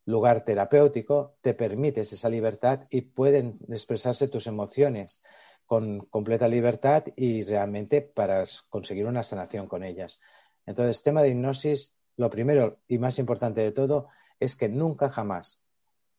[0.06, 5.24] lugar terapéutico, te permites esa libertad y pueden expresarse tus emociones
[5.66, 10.22] con completa libertad y realmente para conseguir una sanación con ellas.
[10.66, 15.64] Entonces, tema de hipnosis, lo primero y más importante de todo es que nunca jamás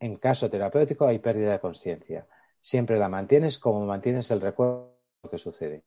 [0.01, 2.27] en caso terapéutico hay pérdida de conciencia.
[2.61, 5.85] Siempre la mantienes como mantienes el recuerdo de lo que sucede.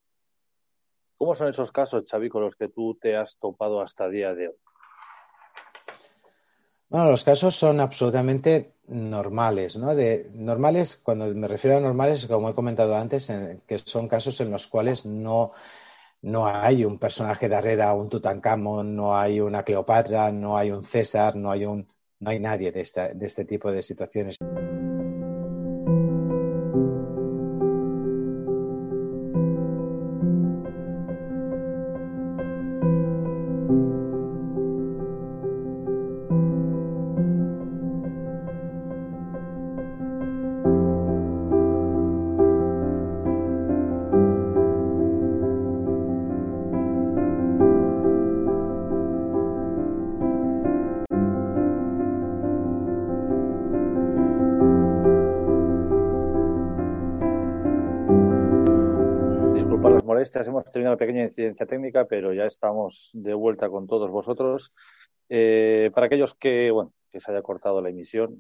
[1.18, 4.50] ¿Cómo son esos casos, Xavi, con los que tú te has topado hasta día de
[4.50, 4.56] hoy?
[6.90, 9.94] Bueno, los casos son absolutamente normales, ¿no?
[9.94, 13.32] De, normales, cuando me refiero a normales, como he comentado antes,
[13.68, 15.52] que son casos en los cuales no,
[16.22, 20.86] no hay un personaje de Herrera, un Tutankamón, no hay una Cleopatra, no hay un
[20.86, 21.86] César, no hay un
[22.20, 24.38] no hay nadie de, esta, de este tipo de situaciones.
[60.88, 64.74] Tenido una pequeña incidencia técnica, pero ya estamos de vuelta con todos vosotros.
[65.30, 68.38] Eh, para aquellos que, bueno, que se haya cortado la emisión,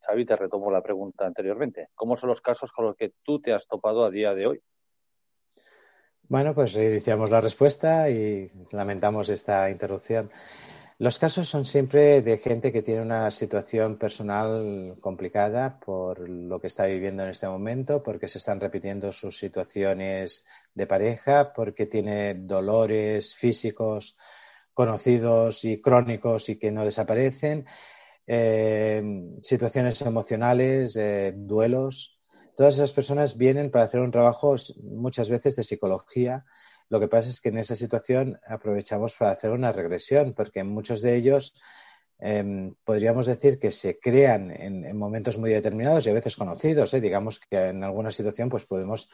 [0.00, 1.88] Xavi, te retomo la pregunta anteriormente.
[1.94, 4.60] ¿Cómo son los casos con los que tú te has topado a día de hoy?
[6.28, 10.30] Bueno, pues reiniciamos la respuesta y lamentamos esta interrupción.
[11.00, 16.66] Los casos son siempre de gente que tiene una situación personal complicada por lo que
[16.66, 22.34] está viviendo en este momento, porque se están repitiendo sus situaciones de pareja, porque tiene
[22.34, 24.18] dolores físicos
[24.74, 27.64] conocidos y crónicos y que no desaparecen,
[28.26, 29.02] eh,
[29.40, 32.20] situaciones emocionales, eh, duelos.
[32.54, 36.44] Todas esas personas vienen para hacer un trabajo muchas veces de psicología
[36.90, 41.00] lo que pasa es que en esa situación aprovechamos para hacer una regresión, porque muchos
[41.00, 41.54] de ellos
[42.18, 46.92] em, podríamos decir que se crean en, momentos muy determinados y a veces conocidos.
[46.92, 47.00] ¿eh?
[47.00, 49.08] Digamos que en alguna situación pues podemos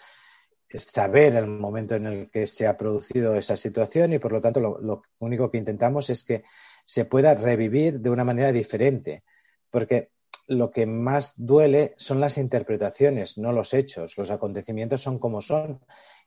[0.70, 4.58] saber el momento en el que se ha producido esa situación y por lo tanto
[4.58, 6.44] lo, lo único que intentamos es que
[6.84, 9.22] se pueda revivir de una manera diferente,
[9.70, 10.10] porque
[10.48, 14.16] lo que más duele son las interpretaciones, no los hechos.
[14.16, 15.80] Los acontecimientos son como son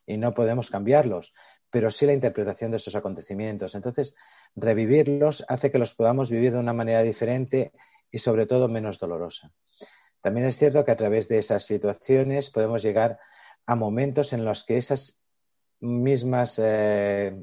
[0.06, 1.34] y no podemos cambiarlos,
[1.70, 3.74] pero sí la interpretación de esos acontecimientos.
[3.74, 4.14] Entonces,
[4.56, 7.72] revivirlos hace que los podamos vivir de una manera diferente
[8.10, 9.52] y sobre todo menos dolorosa.
[10.20, 13.18] También es cierto que a través de esas situaciones podemos llegar
[13.66, 15.24] a momentos en los que esas
[15.80, 17.34] mismas eh,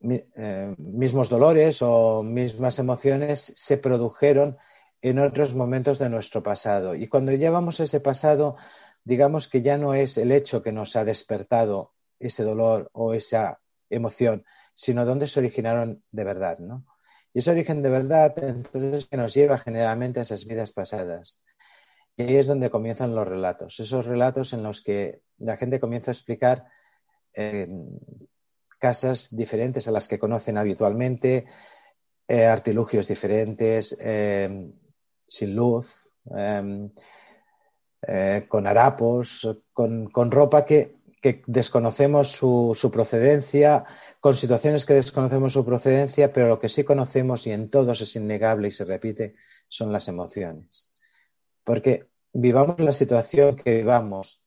[0.00, 4.56] eh, mismos dolores o mismas emociones se produjeron
[5.02, 6.94] en otros momentos de nuestro pasado.
[6.94, 8.56] Y cuando llevamos ese pasado
[9.08, 13.58] digamos que ya no es el hecho que nos ha despertado ese dolor o esa
[13.88, 14.44] emoción,
[14.74, 16.84] sino dónde se originaron de verdad, ¿no?
[17.32, 21.42] Y ese origen de verdad, entonces, que nos lleva generalmente a esas vidas pasadas.
[22.18, 26.10] Y ahí es donde comienzan los relatos, esos relatos en los que la gente comienza
[26.10, 26.66] a explicar
[27.32, 27.66] eh,
[28.78, 31.46] casas diferentes a las que conocen habitualmente,
[32.26, 34.70] eh, artilugios diferentes, eh,
[35.26, 35.94] sin luz,
[38.06, 40.96] eh, con harapos, con, ropa que,
[41.46, 43.84] desconocemos su, su, procedencia,
[44.20, 48.14] con situaciones que desconocemos su procedencia, pero lo que sí conocemos y en todos es
[48.14, 49.34] innegable y se repite
[49.68, 50.90] son las emociones.
[51.64, 54.42] Porque vivamos la situación que vivamos,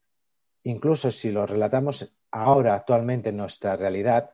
[0.62, 4.30] incluso si lo relatamos ahora, actualmente en nuestra realidad,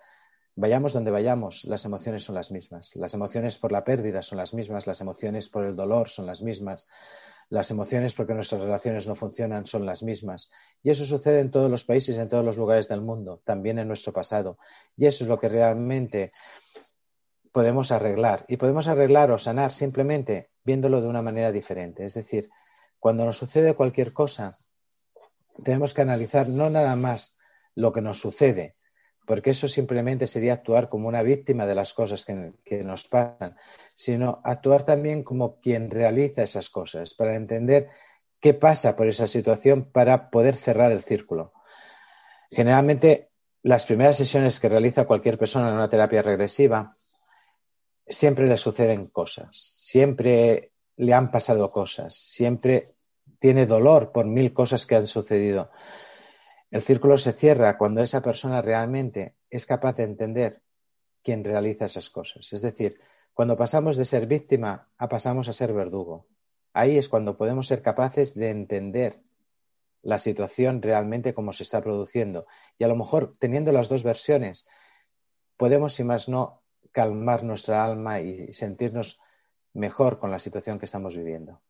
[0.55, 2.95] vayamos donde vayamos, las emociones son las mismas.
[2.97, 6.43] Las emociones por la pérdida son las mismas, las emociones por el dolor son las
[6.43, 6.89] mismas,
[7.51, 10.51] las emociones porque nuestras relaciones no funcionan son las mismas.
[10.83, 13.89] Y eso sucede en todos los países, en todos los lugares del mundo, también en
[13.89, 14.59] nuestro pasado.
[14.97, 16.31] Y eso es lo que realmente
[17.53, 18.45] podemos arreglar.
[18.49, 22.05] Y podemos arreglar o sanar simplemente viéndolo de una manera diferente.
[22.05, 22.51] Es decir,
[22.99, 24.55] cuando nos sucede cualquier cosa,
[25.65, 27.37] tenemos que analizar no nada más
[27.75, 28.77] lo que nos sucede,
[29.29, 33.59] porque eso simplemente sería actuar como una víctima de las cosas que, nos pasan,
[33.95, 37.91] sino actuar también como quien realiza esas cosas, para entender
[38.41, 41.53] qué pasa por esa situación para poder cerrar el círculo.
[42.51, 43.29] Generalmente,
[43.63, 46.97] las primeras sesiones que realiza cualquier persona en una terapia regresiva,
[48.07, 52.95] siempre le suceden cosas, siempre le han pasado cosas, siempre
[53.39, 55.71] tiene dolor por mil cosas que han sucedido.
[56.71, 60.63] El círculo se cierra cuando esa persona realmente es capaz de entender
[61.23, 62.53] quién realiza esas cosas.
[62.53, 63.01] Es decir,
[63.33, 66.27] cuando pasamos de ser víctima a pasamos a ser verdugo.
[66.73, 69.23] Ahí es cuando podemos ser capaces de entender
[70.03, 72.47] la situación realmente como se está produciendo.
[72.79, 74.69] Y a lo mejor, teniendo las dos versiones,
[75.57, 79.21] podemos, si más no, calmar nuestra alma y sentirnos
[79.73, 81.61] mejor con la situación que estamos viviendo.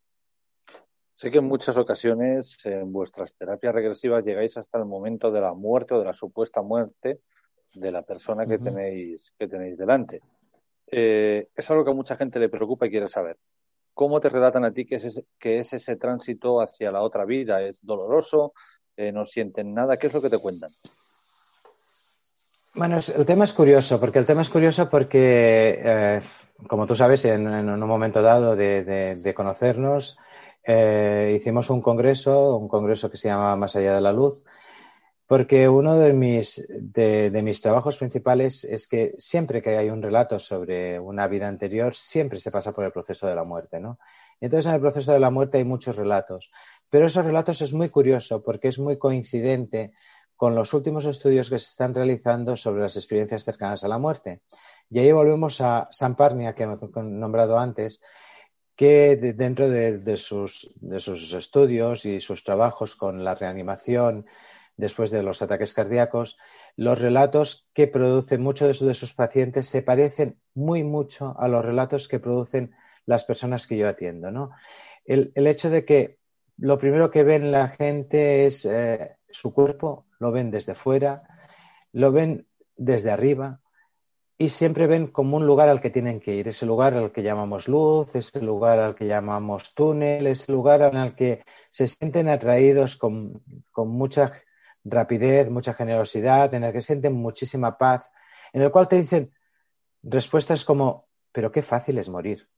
[1.18, 5.52] Sé que en muchas ocasiones en vuestras terapias regresivas llegáis hasta el momento de la
[5.52, 7.18] muerte o de la supuesta muerte
[7.74, 10.20] de la persona que, tenéis, que tenéis delante.
[10.86, 13.36] Eh, es algo que a mucha gente le preocupa y quiere saber.
[13.94, 17.24] ¿Cómo te relatan a ti que es ese, que es ese tránsito hacia la otra
[17.24, 17.62] vida?
[17.62, 18.52] ¿Es doloroso?
[18.96, 19.96] Eh, ¿No sienten nada?
[19.96, 20.70] ¿Qué es lo que te cuentan?
[22.74, 26.20] Bueno, el tema es curioso, porque el tema es curioso porque, eh,
[26.68, 30.16] como tú sabes, en, un momento dado de conocernos,
[30.62, 34.44] eh, hicimos un congreso, un congreso que se llama Más allá de la luz,
[35.26, 40.38] porque uno de mis, de, mis trabajos principales es que siempre que hay un relato
[40.38, 43.98] sobre una vida anterior, siempre se pasa por el proceso de la muerte, ¿no?
[44.40, 46.50] entonces en el proceso de la muerte hay muchos relatos,
[46.88, 49.92] pero esos relatos es muy curioso porque es muy coincidente
[50.38, 54.42] con los últimos estudios que se están realizando sobre las experiencias cercanas a la muerte.
[54.88, 58.00] Y ahí volvemos a Samparnia, que hemos nombrado antes,
[58.78, 60.72] que dentro de, sus,
[61.34, 64.24] estudios y sus trabajos con la reanimación
[64.76, 66.38] después de los ataques cardíacos,
[66.76, 72.06] los relatos que producen muchos de sus pacientes se parecen muy mucho a los relatos
[72.06, 72.70] que producen
[73.04, 74.30] las personas que yo atiendo.
[74.30, 74.52] ¿no?
[75.04, 76.18] El, hecho de que
[76.56, 81.20] lo primero que ven la gente es eh, su cuerpo, lo ven desde fuera,
[81.90, 83.60] lo ven desde arriba,
[84.40, 87.24] y siempre ven como un lugar al que tienen que ir, ese lugar al que
[87.24, 92.28] llamamos luz, ese lugar al que llamamos túnel, ese lugar en el que se sienten
[92.28, 93.42] atraídos con,
[93.74, 94.32] mucha
[94.84, 98.12] rapidez, mucha generosidad, en el que sienten muchísima paz,
[98.52, 99.34] en el cual te dicen
[100.04, 102.48] respuestas como, pero qué fácil es morir.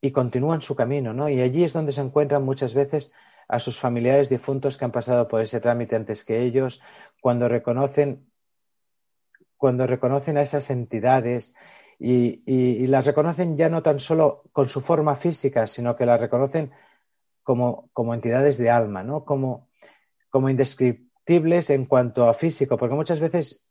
[0.00, 1.28] Y continúan su camino, ¿no?
[1.28, 3.12] Y allí es donde se encuentran muchas veces
[3.48, 6.80] a sus familiares difuntos que han pasado por ese trámite antes que ellos,
[7.20, 8.31] cuando reconocen
[9.62, 11.54] cuando reconocen a esas entidades
[11.96, 16.72] y, las reconocen ya no tan solo con su forma física, sino que las reconocen
[17.44, 19.24] como, entidades de alma, ¿no?
[19.24, 19.68] Como,
[20.30, 23.64] como indescriptibles en cuanto a físico, porque muchas veces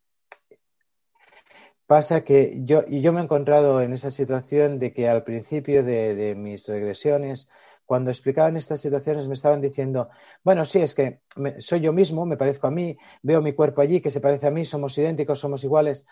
[1.86, 5.84] pasa que yo, y yo me he encontrado en esa situación de que al principio
[5.84, 7.50] de mis regresiones,
[7.86, 10.08] cuando explicaban estas situaciones me estaban diciendo,
[10.42, 11.20] bueno, sí, es que
[11.58, 14.50] soy yo mismo, me parezco a mí, veo mi cuerpo allí que se parece a
[14.50, 16.06] mí, somos idénticos, somos iguales.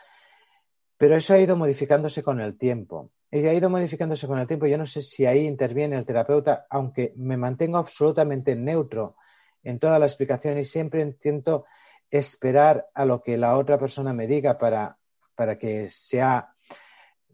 [0.96, 3.10] Pero eso ha ido modificándose con el tiempo.
[3.30, 4.66] Y ha ido modificándose con el tiempo.
[4.66, 9.16] Yo no sé si ahí interviene el terapeuta, aunque me mantengo absolutamente neutro
[9.62, 11.64] en toda la explicación y siempre intento
[12.10, 14.98] esperar a lo que la otra persona me diga para,
[15.34, 16.54] para que sea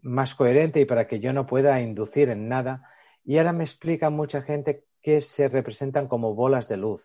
[0.03, 2.89] más coherente y para que yo no pueda inducir en nada
[3.27, 7.03] y ahora me explica mucha gente que se representan como bolas de luz,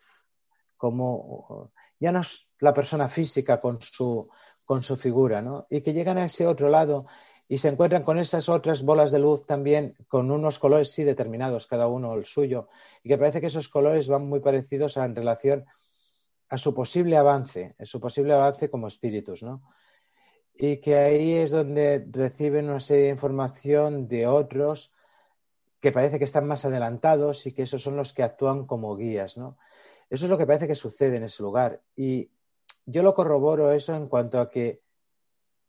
[0.77, 4.29] como ya no es la persona física con su,
[4.65, 5.67] con su figura, ¿no?
[5.69, 7.07] Y que llegan a ese otro lado
[7.49, 11.67] y se encuentran con esas otras bolas de luz también con unos colores sí determinados,
[11.67, 12.69] cada uno el suyo,
[13.03, 15.65] y que parece que esos colores van muy parecidos en relación
[16.51, 19.65] a su posible avance, a su posible avance como espíritus, ¿no?
[20.55, 24.95] Y que ahí es donde reciben una serie de información de otros
[25.83, 29.37] que parece que están más adelantados y que esos son los que actúan como guías,
[29.37, 29.59] ¿no?
[30.09, 31.83] Eso es lo que parece que sucede en ese lugar.
[31.97, 32.31] Y
[32.87, 34.81] yo lo corroboro eso en cuanto a que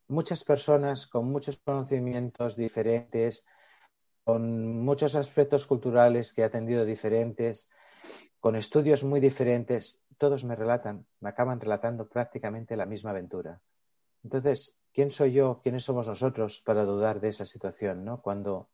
[0.08, 3.48] muchas personas con muchos conocimientos diferentes,
[4.24, 7.72] con muchos aspectos culturales que he atendido diferentes,
[8.40, 13.62] con estudios muy diferentes, todos me relatan, me acaban relatando prácticamente la misma aventura.
[14.24, 15.60] Entonces, ¿quién soy yo?
[15.64, 18.06] ¿Quiénes somos nosotros para dudar de esa situación?
[18.06, 18.22] ¿no?
[18.22, 18.70] Cuando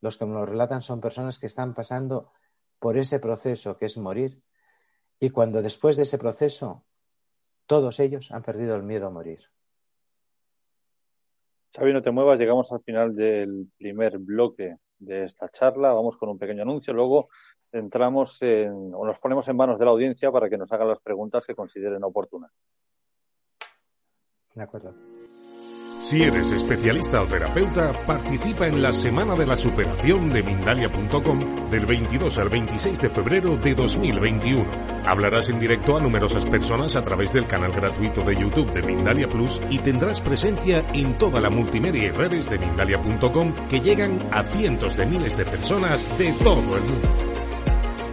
[0.00, 2.32] los que me lo relatan son personas que están pasando
[2.78, 4.42] por ese proceso que es morir
[5.18, 6.84] y cuando después de ese proceso
[7.66, 9.40] todos ellos han perdido el miedo a morir.
[11.74, 16.28] Xavi, no te muevas, llegamos al final del primer bloque de esta charla, vamos con
[16.28, 17.28] un pequeño anuncio, luego
[17.72, 21.00] entramos en, o nos ponemos en manos de la audiencia para que nos hagan las
[21.00, 22.50] preguntas que consideren oportunas.
[24.54, 25.15] De acuerdo.
[26.06, 31.84] Si eres especialista o terapeuta, participa en la Semana de la Superación de Mindalia.com del
[31.84, 35.02] 22 al 26 de febrero de 2021.
[35.04, 39.26] Hablarás en directo a numerosas personas a través del canal gratuito de YouTube de Mindalia
[39.26, 44.44] Plus y tendrás presencia en toda la multimedia y redes de Mindalia.com que llegan a
[44.44, 47.35] cientos de miles de personas de todo el mundo.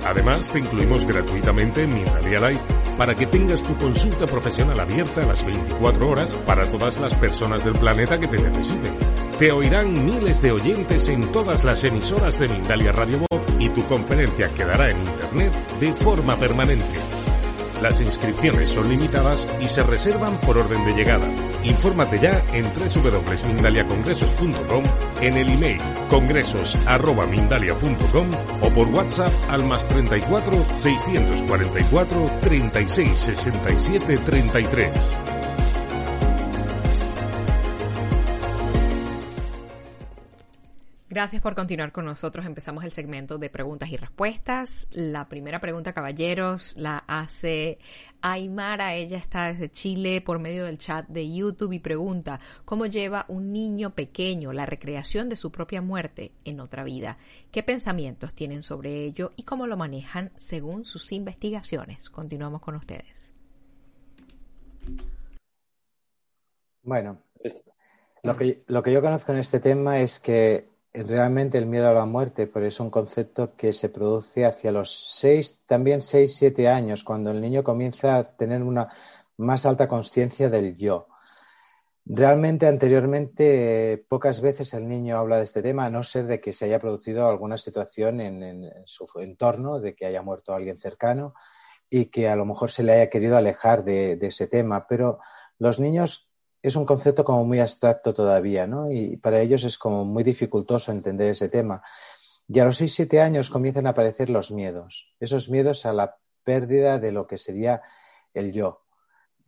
[0.05, 2.61] Además, te incluimos gratuitamente en Mindalia Live
[2.97, 7.63] para que tengas tu consulta profesional abierta a las 24 horas para todas las personas
[7.63, 8.95] del planeta que te necesiten.
[9.39, 13.83] Te oirán miles de oyentes en todas las emisoras de Mindalia Radio Voz y tu
[13.85, 17.22] conferencia quedará en Internet de forma permanente.
[17.83, 21.27] Las inscripciones son limitadas y se reservan por orden de llegada.
[21.65, 24.83] Infórmate ya en www.mindaliacongresos.com,
[25.19, 28.31] en el email congresos.mindalia.com
[28.61, 34.89] o por WhatsApp al más 34 644 36 67 33.
[41.13, 42.43] Gracias por continuar con nosotros.
[42.43, 44.87] Empezamos el segmento de preguntas y respuestas.
[44.89, 47.77] La primera pregunta, caballeros, la hace
[48.21, 48.95] Aymara.
[48.95, 53.53] Ella está desde Chile por medio del chat de YouTube y pregunta, ¿cómo lleva un
[53.53, 57.19] niño pequeño la recreación de su propia muerte en otra vida?
[57.51, 62.09] ¿Qué pensamientos tienen sobre ello y cómo lo manejan según sus investigaciones?
[62.09, 63.31] Continuamos con ustedes.
[66.81, 67.21] Bueno,
[68.23, 71.93] lo que, lo que yo conozco en este tema es que realmente el miedo a
[71.93, 76.69] la muerte, pero es un concepto que se produce hacia los seis, también seis, siete
[76.69, 78.89] años, cuando el niño comienza a tener una
[79.37, 81.07] más alta conciencia del yo.
[82.05, 86.53] Realmente, anteriormente, pocas veces el niño habla de este tema, a no ser de que
[86.53, 91.33] se haya producido alguna situación en, su entorno, de que haya muerto alguien cercano
[91.89, 94.85] y que a lo mejor se le haya querido alejar de ese tema.
[94.87, 95.19] Pero
[95.59, 96.32] los niños
[96.63, 98.89] es un concepto como muy abstracto todavía, ¿no?
[98.89, 101.83] Y para ellos es como muy dificultoso entender ese tema.
[102.47, 106.99] Y a los 6-7 años comienzan a aparecer los miedos, esos miedos a la pérdida
[106.99, 107.81] de lo que sería
[108.33, 108.79] el yo.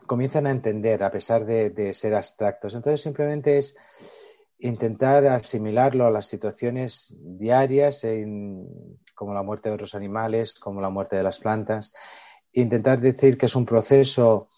[0.05, 2.76] Comienzan a entender a pesar de, ser abstractos.
[2.76, 3.78] Entonces simplemente es
[4.59, 8.05] intentar asimilarlo a las situaciones diarias,
[9.16, 11.93] como la muerte de otros animales, como la muerte de las plantas.
[12.51, 14.49] Intentar decir que es un proceso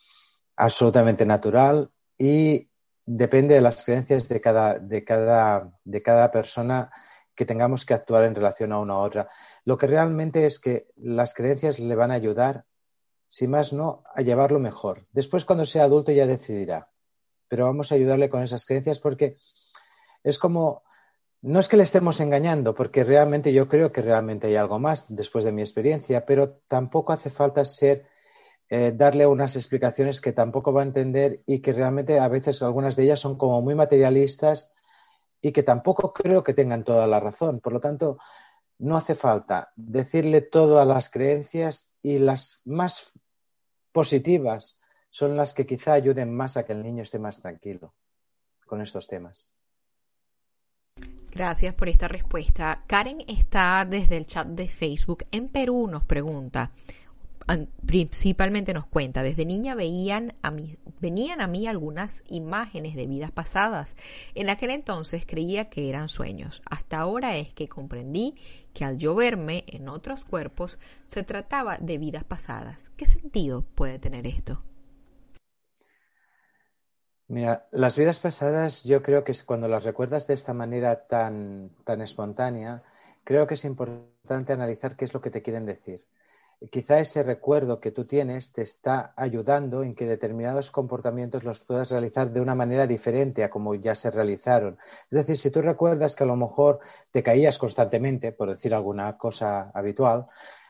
[0.55, 2.69] absolutamente natural, y
[3.05, 6.91] depende de las creencias de cada, de cada, de cada persona
[7.35, 9.29] que tengamos que actuar en relación a una u otra.
[9.63, 12.65] Lo que realmente es que las creencias le van a ayudar,
[13.27, 15.05] si más no, a llevarlo mejor.
[15.11, 16.89] Después, cuando sea adulto, ya decidirá.
[17.47, 19.37] Pero vamos a ayudarle con esas creencias porque
[20.23, 20.83] es como,
[21.41, 25.05] no es que le estemos engañando, porque realmente yo creo que realmente hay algo más
[25.07, 28.07] después de mi experiencia, pero tampoco hace falta ser
[28.69, 32.95] eh, darle unas explicaciones que tampoco va a entender y que realmente a veces algunas
[32.95, 34.73] de ellas son como muy materialistas
[35.41, 37.59] y que tampoco creo que tengan toda la razón.
[37.59, 38.17] Por lo tanto,
[38.79, 43.13] no hace falta decirle todas las creencias y las más
[43.91, 47.95] positivas son las que quizá ayuden más a que el niño esté más tranquilo
[48.65, 49.53] con estos temas.
[51.31, 52.83] Gracias por esta respuesta.
[52.87, 56.71] Karen está desde el chat de Facebook en Perú, nos pregunta,
[57.85, 63.31] principalmente nos cuenta, desde niña veían a mí, venían a mí algunas imágenes de vidas
[63.31, 63.95] pasadas.
[64.35, 66.61] En aquel entonces creía que eran sueños.
[66.69, 68.35] Hasta ahora es que comprendí
[68.73, 70.77] que al yo verme en otros cuerpos
[71.07, 72.91] se trataba de vidas pasadas.
[72.97, 74.61] ¿Qué sentido puede tener esto?
[77.29, 82.01] Mira, las vidas pasadas yo creo que cuando las recuerdas de esta manera tan, tan
[82.01, 82.83] espontánea,
[83.23, 86.05] creo que es importante analizar qué es lo que te quieren decir
[86.71, 91.91] quizá ese recuerdo que tú tienes te está ayudando en que determinados comportamientos los puedas
[91.91, 94.77] realizar de una manera diferente a como ya se realizaron.
[95.09, 96.79] Es decir, si tú recuerdas que a lo mejor
[97.11, 100.25] te caías constantemente, por decir alguna cosa habitual,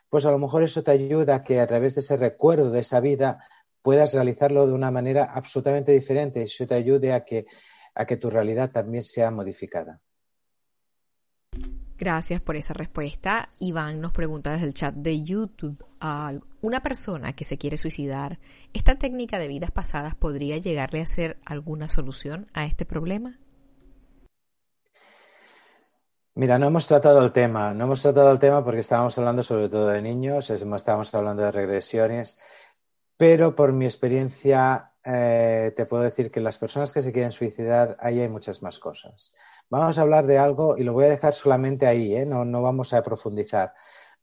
[0.10, 2.82] pues a lo mejor eso te ayuda a que a través de ese recuerdo de
[2.82, 3.44] esa vida
[3.84, 7.46] puedas realizarlo de una manera absolutamente diferente y eso te ayude a que,
[7.96, 10.02] a que tu realidad también sea modificada.
[11.98, 13.50] Gracias por esa respuesta.
[13.60, 18.39] Iván nos pregunta desde el chat de YouTube a una persona que se quiere suicidar,
[18.74, 23.39] ¿esta técnica de vidas pasadas podría llegarle a ser alguna solución a este problema?
[26.36, 29.70] Mira, no hemos tratado el tema, no hemos tratado el tema porque estábamos hablando sobre
[29.70, 32.39] todo de niños, estábamos hablando de regresiones,
[33.18, 37.98] pero por mi experiencia eh, te puedo decir que las personas que se quieren suicidar,
[38.00, 39.34] ahí hay muchas más cosas.
[39.70, 42.26] Vamos a hablar de algo y lo voy a dejar solamente ahí, ¿eh?
[42.26, 43.74] no, no vamos a profundizar.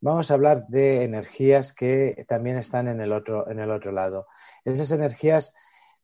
[0.00, 4.26] Vamos a hablar de energías que también están en el otro, en el otro lado.
[4.64, 5.54] Esas energías,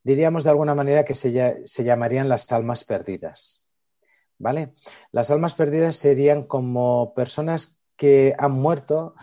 [0.03, 3.67] diríamos de alguna manera que se, se llamarían las almas perdidas.
[4.41, 4.73] ¿vale?
[5.13, 9.15] Las almas perdidas serían como personas que han muerto,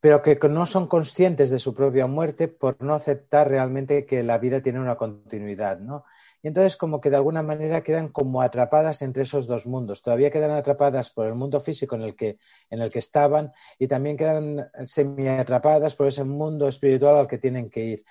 [0.00, 4.36] pero que no son conscientes de su propia muerte por no aceptar realmente que la
[4.36, 6.04] vida tiene una continuidad, ¿no?
[6.44, 10.02] Y entonces como que de alguna manera quedan como atrapadas entre esos dos mundos.
[10.02, 12.38] Todavía quedan atrapadas por el mundo físico en el que,
[12.68, 17.38] en el que estaban y también quedan semi atrapadas por ese mundo espiritual al que
[17.38, 18.04] tienen que ir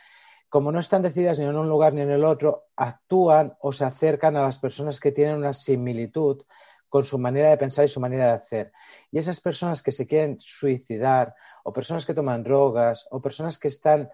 [0.50, 3.86] como no están decididas ni en un lugar ni en el otro, actúan o se
[3.86, 6.44] acercan a las personas que tienen una similitud
[6.90, 8.72] con su manera de pensar y su manera de hacer.
[9.10, 13.68] Y esas personas que se quieren suicidar, o personas que toman drogas, o personas que
[13.68, 14.12] están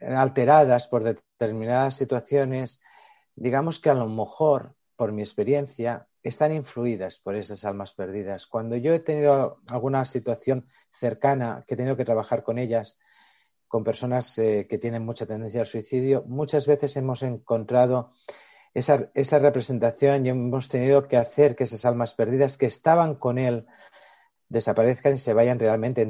[0.00, 2.82] alteradas por determinadas situaciones,
[3.40, 8.46] digamos que a lo mejor, por mi experiencia, están influidas por esas almas perdidas.
[8.46, 13.00] Cuando yo he tenido alguna situación cercana que he tenido que trabajar con ellas,
[13.66, 18.10] con personas eh, que tienen mucha tendencia al suicidio, muchas veces hemos encontrado
[18.74, 23.38] esa, esa, representación y hemos tenido que hacer que esas almas perdidas que estaban con
[23.38, 23.66] él
[24.50, 26.02] desaparezcan y se vayan realmente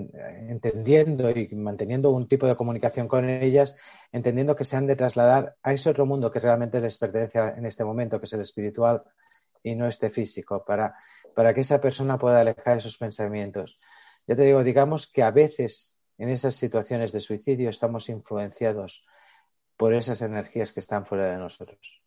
[0.49, 3.77] entendiendo y manteniendo un tipo de comunicación con ellas,
[4.13, 7.67] entendiendo que se han de trasladar a ese otro mundo que realmente les pertenece en
[7.67, 9.05] este momento, que es el espiritual
[9.63, 10.95] y no este físico, para,
[11.35, 13.79] para que esa persona pueda alejar esos pensamientos.
[14.27, 19.07] Ya te digo, digamos que a veces en esas situaciones de suicidio estamos influenciados
[19.77, 22.03] por esas energías que están fuera de nosotros.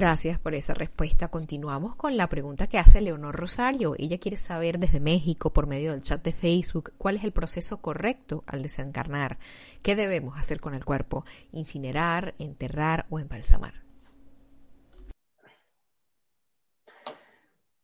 [0.00, 1.28] Gracias por esa respuesta.
[1.28, 3.94] Continuamos con la pregunta que hace Leonor Rosario.
[3.98, 7.82] Ella quiere saber desde México, por medio del chat de Facebook, cuál es el proceso
[7.82, 9.38] correcto al desencarnar.
[9.82, 11.26] ¿Qué debemos hacer con el cuerpo?
[11.52, 13.74] ¿Incinerar, enterrar o embalsamar?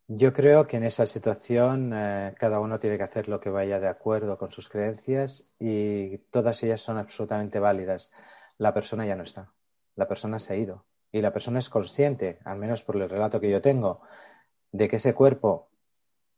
[0.08, 3.78] Yo creo que en esa situación eh, cada uno tiene que hacer lo que vaya
[3.78, 8.10] de acuerdo con sus creencias y todas ellas son absolutamente válidas.
[8.56, 9.52] La persona ya no está,
[9.96, 10.86] la persona se ha ido
[11.16, 14.02] y la persona es consciente, al menos por el relato que yo tengo,
[14.72, 15.68] de que ese cuerpo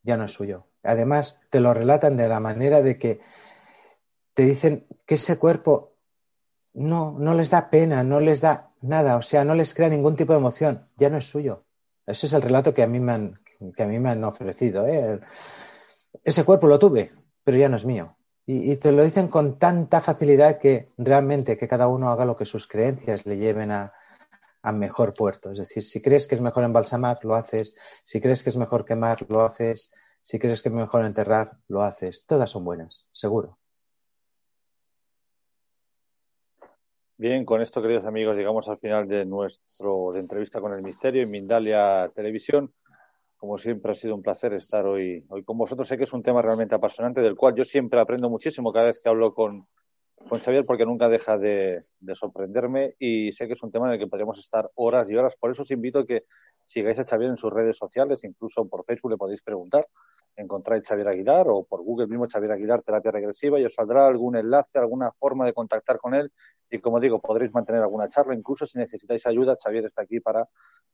[0.03, 0.67] ya no es suyo.
[0.85, 3.21] Además, te lo relatan de la manera de que
[4.35, 5.95] te dicen que ese cuerpo
[6.75, 10.15] no, no les da pena, no les da nada, o sea, no les crea ningún
[10.15, 11.65] tipo de emoción, ya no es suyo.
[12.07, 13.35] Ese es el relato que a mí me han,
[13.77, 14.87] que a mí me han ofrecido.
[14.87, 15.21] ¿eh?
[16.23, 17.11] Ese cuerpo lo tuve,
[17.43, 18.15] pero ya no es mío.
[18.47, 22.47] Y, te lo dicen con tanta facilidad que realmente que cada uno haga lo que
[22.47, 23.93] sus creencias le lleven a,
[24.63, 25.51] a mejor puerto.
[25.51, 27.77] Es decir, si crees que es mejor embalsamar, lo haces.
[28.05, 29.93] Si crees que es mejor quemar, lo haces.
[30.23, 32.27] Si crees que es mejor enterrar, lo haces.
[32.27, 33.59] Todas son buenas, seguro.
[37.17, 41.23] Bien, con esto, queridos amigos, llegamos al final de nuestro de entrevista con el misterio
[41.23, 42.73] en Mindalia Televisión.
[43.37, 45.89] Como siempre ha sido un placer estar hoy, hoy con vosotros.
[45.89, 49.01] Sé que es un tema realmente apasionante del cual yo siempre aprendo muchísimo cada vez
[49.01, 49.67] que hablo con,
[50.29, 53.95] con Xavier porque nunca deja de, de, sorprenderme y sé que es un tema en
[53.95, 55.37] el que podríamos estar horas y horas.
[55.37, 56.25] Por eso os invito a que
[56.69, 59.89] sigáis a Xavier en sus redes sociales, incluso por Facebook le podéis preguntar.
[60.37, 64.37] Encontráis Xavier Aguilar o por Google mismo Xavier Aguilar Terapia Regresiva y os saldrá algún
[64.37, 66.31] enlace, alguna forma de contactar con él
[66.71, 68.35] y como digo, podréis mantener alguna charla.
[68.35, 70.49] Incluso si necesitáis ayuda, Xavier está aquí para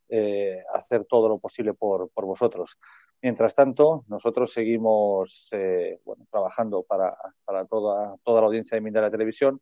[0.08, 2.78] eh, hacer todo lo posible por, por, vosotros.
[3.20, 9.10] Mientras tanto, nosotros seguimos eh, bueno, trabajando para, para toda, toda la audiencia de Mindera
[9.10, 9.60] Televisión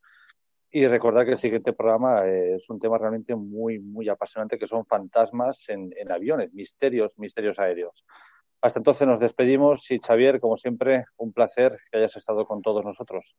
[0.74, 4.66] y recordar que el siguiente programa eh, es un tema realmente muy, muy apasionante que
[4.66, 8.06] son fantasmas en, aviones, misterios, misterios aéreos.
[8.62, 12.84] Hasta entonces nos despedimos y Xavier, como siempre, un placer que hayas estado con todos
[12.86, 13.36] nosotros.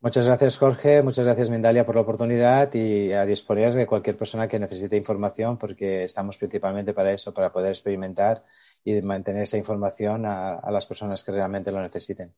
[0.00, 1.02] Muchas gracias, Jorge.
[1.02, 5.58] Muchas gracias, Mindalia, por la oportunidad y a disponer de cualquier persona que necesite información,
[5.58, 8.44] porque estamos principalmente para eso, para poder experimentar
[8.82, 12.34] y mantener esa información a las personas que realmente lo necesiten.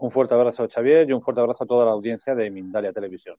[0.00, 3.36] Un fuerte abrazo, Xavier, y un fuerte abrazo a toda la audiencia de Mindalia Televisión.